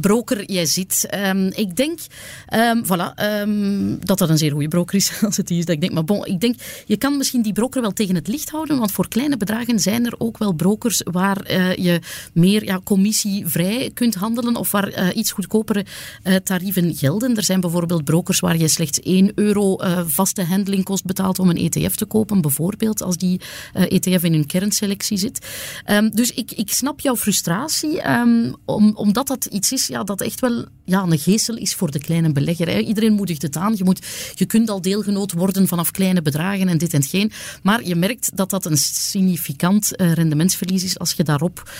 [0.00, 1.06] broker jij zit.
[1.10, 1.98] Ehm, ik denk
[2.46, 5.74] ehm, voilà, ehm, dat dat een zeer goede broker is, als het die is dat
[5.74, 5.92] ik denk.
[5.92, 6.56] Maar bon, ik denk,
[6.86, 10.06] je kan misschien die broker wel tegen het licht houden, want voor kleine bedragen zijn
[10.06, 12.00] er ook wel brokers waar eh, je
[12.32, 15.84] meer ja, commissievrij kunt handelen of waar eh, iets goedkopere
[16.22, 17.36] eh, tarieven gelden.
[17.36, 21.94] Er zijn bijvoorbeeld brokers waar je slechts 1 euro vaste handlingkost betaalt om een ETF
[21.96, 23.40] te kopen, bijvoorbeeld als die
[23.72, 25.46] ETF in hun kernselectie zit.
[25.84, 30.20] Ehm, dus ik, ik snap jouw frustratie, ehm, om, omdat dat iets is ja, dat
[30.20, 32.80] echt wel ja, een geestel is voor de kleine belegger.
[32.80, 33.74] Iedereen moedigt het aan.
[33.76, 37.32] Je, moet, je kunt al deelgenoot worden vanaf kleine bedragen en dit en geen.
[37.62, 41.70] Maar je merkt dat dat een significant rendementsverlies is als je daarop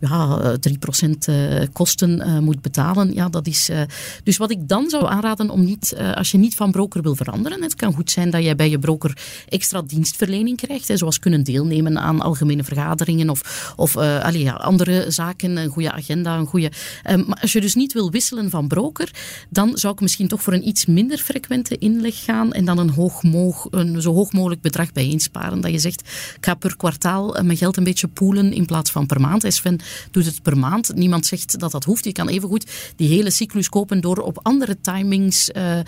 [0.00, 3.14] ja, eh, 3% eh, kosten eh, moet betalen.
[3.14, 3.80] Ja, dat is, eh,
[4.24, 7.14] dus wat ik dan zou aanraden om niet, eh, als je niet van broker wil
[7.14, 9.16] veranderen, het kan goed zijn dat jij bij je broker
[9.48, 15.04] extra dienstverlening krijgt, zoals kunnen deelnemen aan algemene vergaderingen of, of eh, allee, ja, andere
[15.10, 16.70] zaken, een goede agenda, een goede...
[17.02, 19.10] eh, maar als je dus niet wil wisselen van broker,
[19.50, 22.90] dan zou ik misschien toch voor een iets minder frequente inleg gaan en dan een,
[22.90, 23.22] hoog
[23.70, 25.60] een zo hoog mogelijk bedrag bij insparen.
[25.60, 26.00] Dat je zegt,
[26.36, 29.44] ik ga per kwartaal eh, mijn geld een beetje poelen in plaats van per maand.
[29.44, 30.94] En Sven doet het per maand.
[30.94, 32.04] Niemand zegt dat dat hoeft.
[32.04, 32.66] Je kan evengoed
[32.96, 35.84] die hele cyclus kopen door op andere timings eh, eh,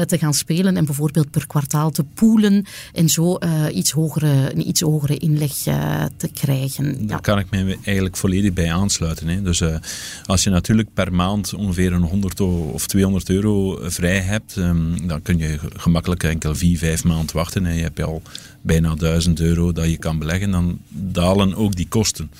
[0.00, 4.68] te gaan spelen en bijvoorbeeld per kwartaal te poelen en zo eh, iets hogere, een
[4.68, 5.52] iets hogere inleg
[6.16, 6.96] te krijgen.
[7.00, 7.06] Ja.
[7.06, 9.28] Daar kan ik me eigenlijk volledig bij aansluiten.
[9.28, 9.42] Hè.
[9.42, 9.62] Dus
[10.26, 15.06] als je natuurlijk per maand ongeveer een 100 o- of 200 euro vrij hebt, ehm,
[15.06, 17.74] dan kun je gemakkelijk enkel 4, 5 maanden wachten.
[17.74, 18.22] Je hebt al
[18.66, 22.30] bijna 1000 euro dat je kan beleggen, dan dalen ook die kosten.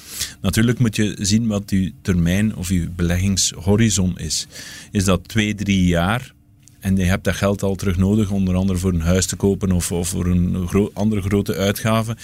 [0.41, 4.47] Natuurlijk moet je zien wat je termijn of je beleggingshorizon is.
[4.91, 6.35] Is dat 2, 3 jaar?
[6.79, 9.73] En je hebt dat geld al terug nodig, onder andere voor een huis te kopen
[9.73, 12.17] of, voor een andere grote uitgave.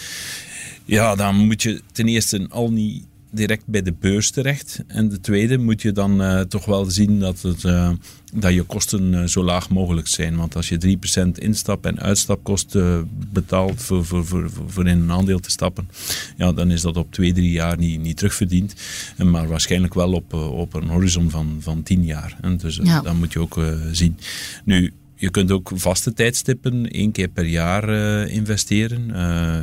[0.85, 3.03] Ja, dan moet je ten eerste al niet
[3.35, 4.83] direct bij de beurs terecht.
[4.87, 7.91] En de tweede moet je dan eh, toch wel zien dat, het, eh,
[8.35, 10.37] dat je kosten eh, zo laag mogelijk zijn.
[10.37, 15.39] Want als je 3% instap- en uitstapkosten betaalt voor, voor, voor, voor- in een aandeel
[15.41, 15.89] te stappen,
[16.37, 18.75] ja, dan is dat op twee, drie jaar niet, niet terugverdiend.
[19.17, 22.39] En Maar waarschijnlijk wel op, op een horizon van, van 10 jaar.
[22.41, 23.01] En dus Ja.
[23.01, 23.61] dat moet je ook
[23.93, 24.17] zien.
[24.65, 27.89] Nu, je kunt ook vaste tijdstippen één keer per jaar
[28.29, 29.03] investeren.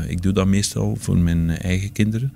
[0.09, 2.33] Ik doe dat meestal voor mijn eigen kinderen.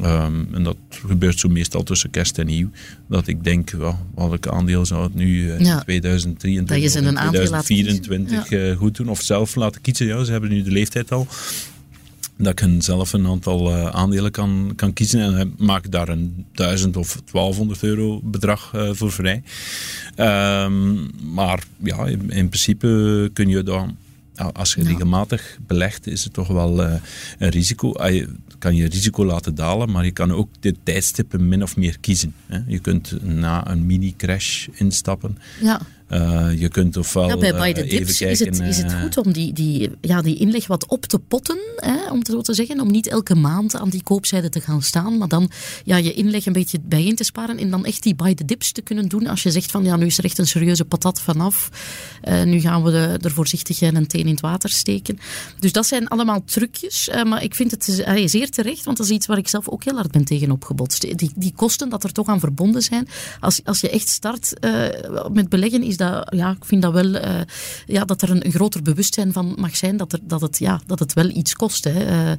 [0.00, 2.70] Ehm, en dat gebeurt zo meestal tussen kerst en nieuw.
[3.08, 5.80] Dat ik denk, ja, welk aandeel zou het nu eh, in Ja.
[5.80, 8.00] 2023 Dat je ze of in een aandeel laat kiezen.
[8.02, 9.08] 2024 eh, goed doen?
[9.08, 10.06] Of zelf laten kiezen.
[10.06, 11.26] Ja, ze hebben nu de leeftijd al.
[12.36, 15.20] Dat ik hen zelf een aantal eh, aandelen kan, kan kiezen.
[15.20, 19.42] En hij maakt daar een 1000 of 1200 euro bedrag voor vrij.
[20.16, 20.94] Ehm,
[21.34, 23.96] maar ja, in, in principe kun je dan
[24.52, 24.88] als je Ja.
[24.88, 26.94] regelmatig belegt, is het toch wel eh,
[27.38, 27.92] een risico.
[27.92, 28.28] Ah, je
[28.58, 32.34] kan je risico laten dalen, maar je kan ook de tijdstippen min of meer kiezen.
[32.46, 32.58] Hè.
[32.66, 35.38] Je kunt na een mini-crash instappen.
[35.60, 35.80] Ja.
[36.06, 38.50] Eh, je kunt ofwel Ja, bij eh, even Dips kijken...
[38.50, 41.18] is, het, is het eh, goed om die, die, ja, die inleg wat op te
[41.18, 42.80] potten, hè, om het zo te zeggen.
[42.80, 45.50] Om niet elke maand aan die koopzijde te gaan staan, maar dan
[45.84, 48.72] ja, je inleg een beetje bijeen te sparen en dan echt die Buy the Dips
[48.72, 49.26] te kunnen doen.
[49.26, 51.68] Als je zegt van ja, nu is er echt een serieuze patat vanaf.
[52.44, 55.18] Nu gaan we de, er voorzichtig een teen in het water steken.
[55.58, 57.10] Dus dat zijn allemaal trucjes.
[57.26, 59.84] maar ik vind het eh, zeer terecht, want dat is iets waar ik zelf ook
[59.84, 61.18] heel hard ben tegen opgebotst.
[61.18, 63.08] Die, die kosten dat er toch aan verbonden zijn.
[63.40, 64.52] Als, als je echt start
[65.32, 67.40] met beleggen, is dat, ja, ik vind dat wel, eh,
[67.86, 70.80] ja, dat er een, een groter bewustzijn van mag zijn dat, er, dat, het, ja,
[70.86, 71.84] dat het wel iets kost.
[71.84, 72.04] Hè.
[72.04, 72.32] Eh,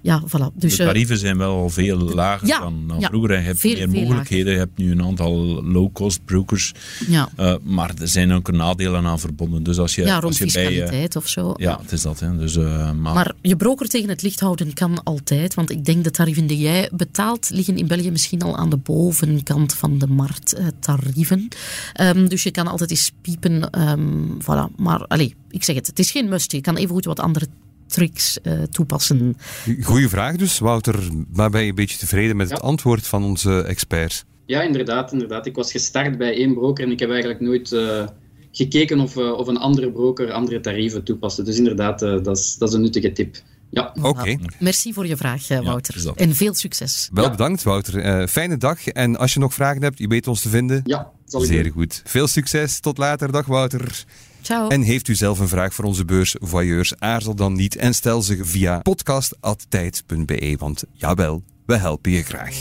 [0.00, 0.54] ja, voilà.
[0.54, 3.08] Dus, de eh, tarieven zijn wel al veel lager Ja, dan, dan ja.
[3.08, 3.30] vroeger.
[3.30, 4.52] Je hebt Veel, meer veel mogelijkheden.
[4.52, 5.34] Je hebt nu een aantal
[5.64, 6.72] low-cost brokers.
[7.08, 7.28] ja,
[7.62, 9.62] maar er zijn ook nadelen aan verbonden.
[9.62, 10.66] Dus als je, ja, rond als je bij...
[10.66, 11.54] fiscaliteit of zo.
[11.56, 12.20] ja, het is dat.
[12.20, 12.36] Hè.
[12.36, 15.54] Dus, maar, Maar je broker tegen het licht houden kan altijd.
[15.54, 18.76] Want ik denk de tarieven die jij betaalt liggen in België misschien al aan de
[18.76, 21.48] bovenkant van de markttarieven.
[21.92, 23.70] Ehm, dus je kan altijd eens piepen.
[23.70, 24.76] ehm, voilà.
[24.76, 26.52] Maar allez, ik zeg het, het is geen must.
[26.52, 27.46] Je kan even goed wat andere
[27.86, 29.36] tricks eh, toepassen?
[29.82, 30.98] Goeie vraag dus, Wouter.
[31.32, 34.24] Maar ben je een beetje tevreden met het antwoord van onze expert?
[34.50, 35.46] Ja, inderdaad, inderdaad.
[35.46, 38.06] Ik was gestart bij één broker en ik heb eigenlijk nooit eh,
[38.52, 41.42] gekeken of, eh, of een andere broker andere tarieven toepaste.
[41.42, 43.36] Dus inderdaad, eh, dat, is, dat is een nuttige tip.
[43.70, 44.36] Ja, Oké.
[44.58, 46.12] Merci voor je vraag, eh, Wouter.
[46.14, 47.08] en veel succes.
[47.12, 47.30] Wel Ja.
[47.30, 47.98] bedankt, Wouter.
[48.00, 48.86] Eh, fijne dag.
[48.86, 50.80] En als je nog vragen hebt, je weet ons te vinden.
[50.84, 51.72] ja zal ik Zeer doen.
[51.72, 52.02] goed.
[52.04, 52.80] Veel succes.
[52.80, 53.32] Tot later.
[53.32, 54.04] Dag, Wouter.
[54.42, 54.68] Ciao.
[54.68, 56.94] En heeft u zelf een vraag voor onze beursvoyeurs?
[56.98, 60.56] Aarzel dan niet en stel ze via podcast.tijd.be.
[60.58, 62.54] Want jawel, we helpen je graag.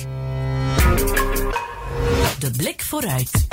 [2.40, 3.48] De blik vooruit.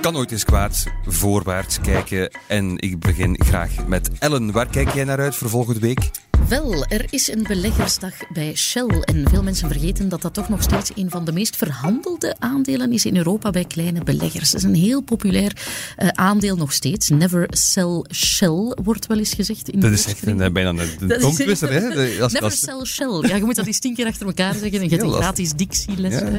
[0.00, 2.30] Kan ooit eens kwaad, voorwaarts kijken.
[2.48, 4.52] En ik begin graag met Ellen.
[4.52, 6.10] Waar kijk jij naar uit voor volgende week?
[6.48, 8.86] Wel, er is een beleggersdag bij Shell.
[9.04, 12.92] En veel mensen vergeten dat dat toch nog steeds een van de meest verhandelde aandelen
[12.92, 14.52] is in Europa bij kleine beleggers.
[14.52, 15.52] Het is een heel populair
[15.96, 17.08] eh, aandeel nog steeds.
[17.08, 19.68] Never sell Shell, wordt wel eens gezegd.
[19.68, 21.80] In de Dat is echt een, eh, bijna een, een Dat is- tongtwister, hè?
[21.88, 23.28] De- Als, Never als, sell Shell.
[23.28, 25.52] Ja, je moet dat eens tien keer achter elkaar zeggen en je hebt een gratis
[25.52, 26.12] dictieles.
[26.14, 26.24] Ja.
[26.24, 26.38] hè.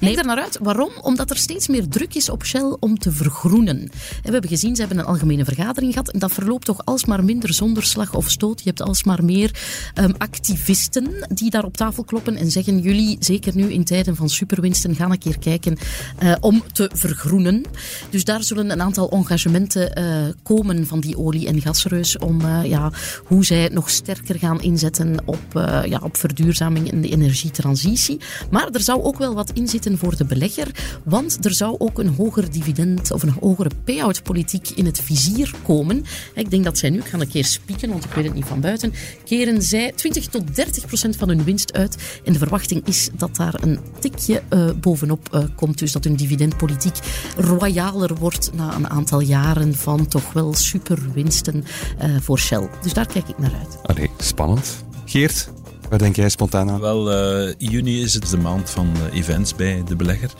[0.00, 0.58] Nee, daar naar uit.
[0.62, 0.90] Waarom?
[1.02, 3.78] Omdat er steeds meer druk is op Shell om te vergroenen.
[3.78, 3.90] En
[4.22, 7.54] we hebben gezien, ze hebben een algemene vergadering gehad en dat verloopt toch alsmaar minder
[7.54, 8.58] zonder slag of stoot.
[8.58, 9.60] Je hebt alsmaar meer
[9.94, 14.28] ehm, activisten die daar op tafel kloppen en zeggen jullie, zeker nu in tijden van
[14.28, 15.76] superwinsten, gaan een keer kijken
[16.18, 17.64] eh, om te vergroenen.
[18.10, 20.04] Dus daar zullen een aantal engagementen eh,
[20.42, 22.92] komen van die olie- en gasreus om eh, ja,
[23.24, 25.38] hoe zij nog sterker gaan inzetten op,
[25.84, 28.20] ja, op verduurzaming en de energietransitie.
[28.50, 30.68] Maar er zou ook wel wat in zitten voor de belegger,
[31.04, 36.04] want er zou ook een hoger dividend of een hogere payout-politiek in het vizier komen.
[36.34, 38.44] Ik denk dat zij nu, ik ga een keer spieken, want ik weet het niet
[38.44, 38.92] van buiten,
[39.24, 42.20] keren zij 20 tot 30 procent van hun winst uit.
[42.24, 46.16] En de verwachting is dat daar een tikje eh, bovenop eh, komt, dus dat hun
[46.16, 46.98] dividendpolitiek
[47.36, 51.64] royaler wordt na een aantal jaren van toch wel superwinsten
[51.98, 52.68] eh voor Shell.
[52.82, 53.78] Dus daar kijk ik naar uit.
[53.82, 54.84] Allee, spannend.
[55.04, 55.50] Geert,
[55.88, 56.80] waar denk jij spontaan aan?
[56.80, 60.30] Wel, eh, juni is het de maand van eh, events bij de belegger.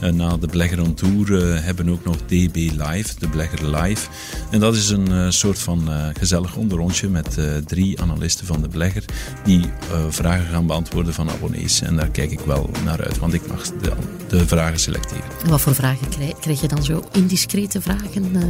[0.00, 3.76] Eh, na de belegger on tour eh, hebben we ook nog DB Live, de belegger
[3.76, 4.08] live.
[4.50, 8.62] En dat is een eh, soort van eh, gezellig onderrondje met eh, drie analisten van
[8.62, 9.04] de belegger
[9.44, 11.80] die eh, vragen gaan beantwoorden van abonnees.
[11.80, 13.92] En daar kijk ik wel naar uit, want ik mag de,
[14.28, 15.24] de vragen selecteren.
[15.44, 17.04] En wat voor vragen krijg, krijg je dan zo?
[17.12, 18.24] Indiscrete vragen?
[18.34, 18.42] eh?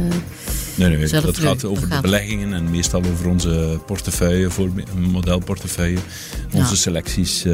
[0.75, 2.01] Nee, nee, Zelf dat leuk, gaat dat over de gaat.
[2.01, 4.69] beleggingen en meestal over onze portefeuille, voor
[5.11, 5.99] modelportefeuille,
[6.53, 6.75] onze Ja.
[6.75, 7.51] selecties, eh,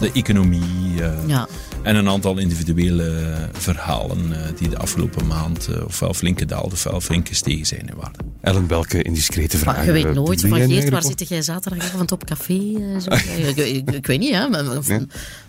[0.00, 1.48] de economie eh, Ja.
[1.82, 7.00] En een aantal individuele verhalen eh, die de afgelopen maand eh, ofwel flink gedaald ofwel
[7.00, 8.18] flink gestegen zijn in waarde.
[8.40, 9.76] Ellen, welke indiscrete vragen?
[9.78, 12.54] Maar je weet eh, nooit van jij Geert, waar zit jij zaterdagavond op café?
[12.54, 13.10] eh, zo?
[13.40, 14.48] Ja, ik, ik- ik weet niet, hè.
[14.48, 15.00] Maar, Ja.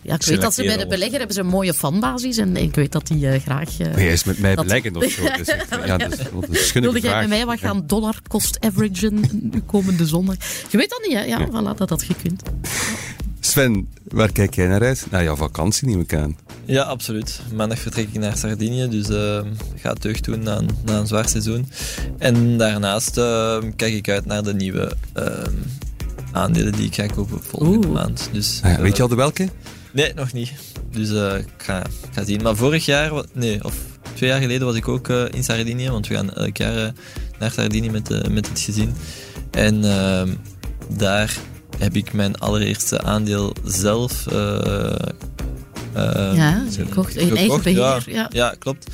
[0.01, 2.75] ja, ik weet dat ze bij de belegger hebben ze een mooie fanbasis en ik
[2.75, 3.79] weet dat die eh, graag...
[3.79, 3.87] eh?
[3.87, 5.21] Maar jij is met mij Dat- beleggen of zo.
[5.37, 6.19] Dus ik- ja, dat dat
[6.51, 9.21] schunnige Wilde jij met mij wat gaan dollar cost averagen
[9.51, 10.35] de komende zondag?
[10.69, 11.23] Je weet dat niet, hè?
[11.23, 12.41] Ja, voilà, dat had gekund.
[13.49, 15.07] Sven, waar kijk jij naar uit?
[15.11, 16.37] Naar jouw vakantie, neem ik aan.
[16.65, 17.39] Ja, absoluut.
[17.53, 19.41] Maandag vertrek ik naar Sardinië, dus eh
[19.75, 21.67] ga deugd doen na een, na een zwaar seizoen.
[22.17, 25.25] En daarnaast eh, kijk ik uit naar de nieuwe eh,
[26.31, 27.95] aandelen die ik ga kopen volgende Oeh.
[27.95, 28.29] maand.
[28.31, 29.49] Dus, Ah ja, eh, weet je al de welke?
[29.93, 30.51] Nee, nog niet.
[30.91, 32.41] Dus eh, ik, ga, ik ga zien.
[32.41, 33.75] Maar vorig jaar, nee, of
[34.13, 36.91] twee jaar geleden was ik ook eh, in Sardinië, want we gaan elk jaar eh,
[37.39, 38.93] naar Sardinië met, eh, met het gezin.
[39.51, 40.29] En ehm,
[40.97, 41.37] daar
[41.79, 44.93] heb ik mijn allereerste aandeel zelf eh,
[45.93, 47.15] eh, Ja, gekocht.
[47.15, 47.79] In eigen beheer.
[47.79, 48.27] Ja, Ja.
[48.31, 48.87] ja, klopt.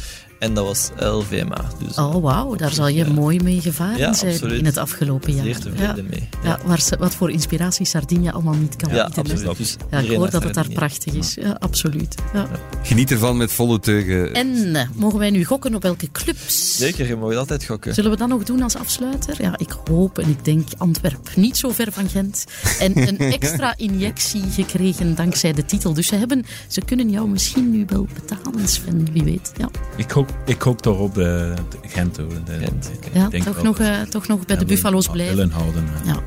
[0.45, 1.61] En dat was LVMA.
[1.85, 4.59] Dus Oh, wauw, daar zal je mooi mee gevaren Ja, zijn absoluut.
[4.59, 5.43] in het afgelopen jaar.
[5.45, 6.03] zeer tevreden ja.
[6.09, 6.29] mee.
[6.43, 9.31] Ja, waar ze, wat voor inspiratie Sardinië allemaal niet kan Ja, bieden.
[9.31, 9.57] absoluut.
[9.57, 11.33] Dus Ja, ik hoor dat het daar prachtig is.
[11.33, 12.15] Ja, absoluut.
[12.33, 12.47] Ja.
[12.83, 14.33] Geniet ervan met volle teugen.
[14.33, 16.77] En eh, mogen wij nu gokken op welke clubs?
[16.77, 17.93] Zeker, je mag altijd gokken.
[17.93, 19.35] Zullen we dat nog doen als afsluiter?
[19.41, 21.29] Ja, ik hoop en ik denk Antwerp.
[21.35, 22.45] Niet zo ver van Gent.
[22.79, 25.93] En een extra injectie gekregen dankzij de titel.
[25.93, 29.07] Dus ze, hebben, ze kunnen jou misschien nu wel betalen, Sven.
[29.13, 29.51] Wie weet.
[29.57, 31.51] Ja, Ik hoop, ik hoop toch op eh,
[31.87, 32.27] Gent hoor.
[32.45, 35.35] De- Gent, ik ja denk toch, nog, eh, toch nog bij de Buffalo's willen- blijven.
[35.35, 35.83] willen houden.
[36.03, 36.13] eh.
[36.13, 36.19] Ja.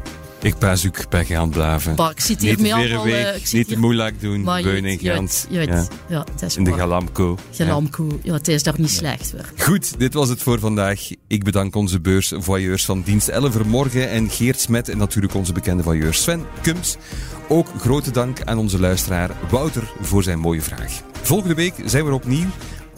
[0.43, 1.95] Ik pas ook bij gaan blaven.
[1.95, 3.05] Bah, ik zit hier Niet allemaal...
[3.05, 4.43] weg, eh, ik zit niet te hier- moeilijk doen.
[4.43, 5.47] Maar je Beun weet, en je Gent.
[5.51, 5.77] weet, je Ja.
[5.79, 5.89] weet.
[6.09, 6.73] Ja, het is In de.
[6.73, 7.37] Galamco.
[7.51, 7.65] Ja.
[7.65, 8.19] Galamco.
[8.23, 9.33] Ja, het is toch niet slecht.
[9.33, 9.67] Hoor.
[9.67, 11.01] Goed, dit was het voor vandaag.
[11.27, 15.83] Ik bedank onze beursvoyeurs van dienst Ellen Vermorgen en Geert Smet en natuurlijk onze bekende
[15.83, 16.97] voyeur Sven Kums.
[17.49, 20.93] Ook grote dank aan onze luisteraar Wouter voor zijn mooie vraag.
[21.23, 22.47] Volgende week zijn we er opnieuw.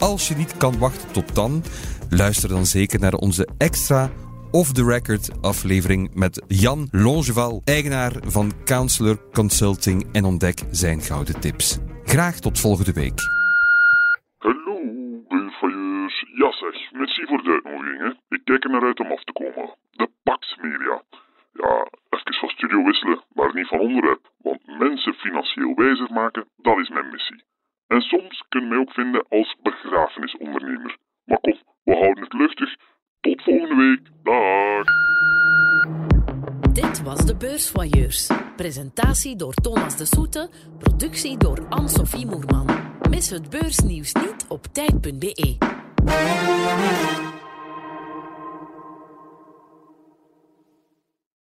[0.01, 1.63] Als je niet kan wachten tot dan,
[2.09, 4.09] luister dan zeker naar onze extra
[4.51, 11.79] off-the-record aflevering met Jan Longeval, eigenaar van Counselor Consulting en ontdek zijn gouden tips.
[12.03, 13.19] Graag tot volgende week.
[14.37, 14.77] Hallo,
[15.27, 16.25] beursvoyeurs.
[16.35, 17.99] Ja zeg, merci voor de uitnodiging.
[17.99, 18.35] Hè.
[18.35, 19.75] Ik kijk er naar uit om af te komen.
[19.91, 21.01] De Pax Media.
[21.53, 24.21] Ja, even studio wisselen, maar niet van onderwerp.
[24.41, 27.43] Want mensen financieel wijzer maken, dat is mijn missie.
[27.91, 30.97] En soms kunnen mij ook vinden als begrafenisondernemer.
[31.25, 32.75] Maar kom, we houden het luchtig.
[33.19, 33.99] Tot volgende week.
[34.23, 34.85] Dag.
[36.73, 38.29] Dit was de Beursvoyeurs.
[38.55, 42.67] Presentatie door Thomas de Soete, productie door Anne-Sophie Moerman.
[43.09, 45.57] Mis het beursnieuws niet op tijd.be.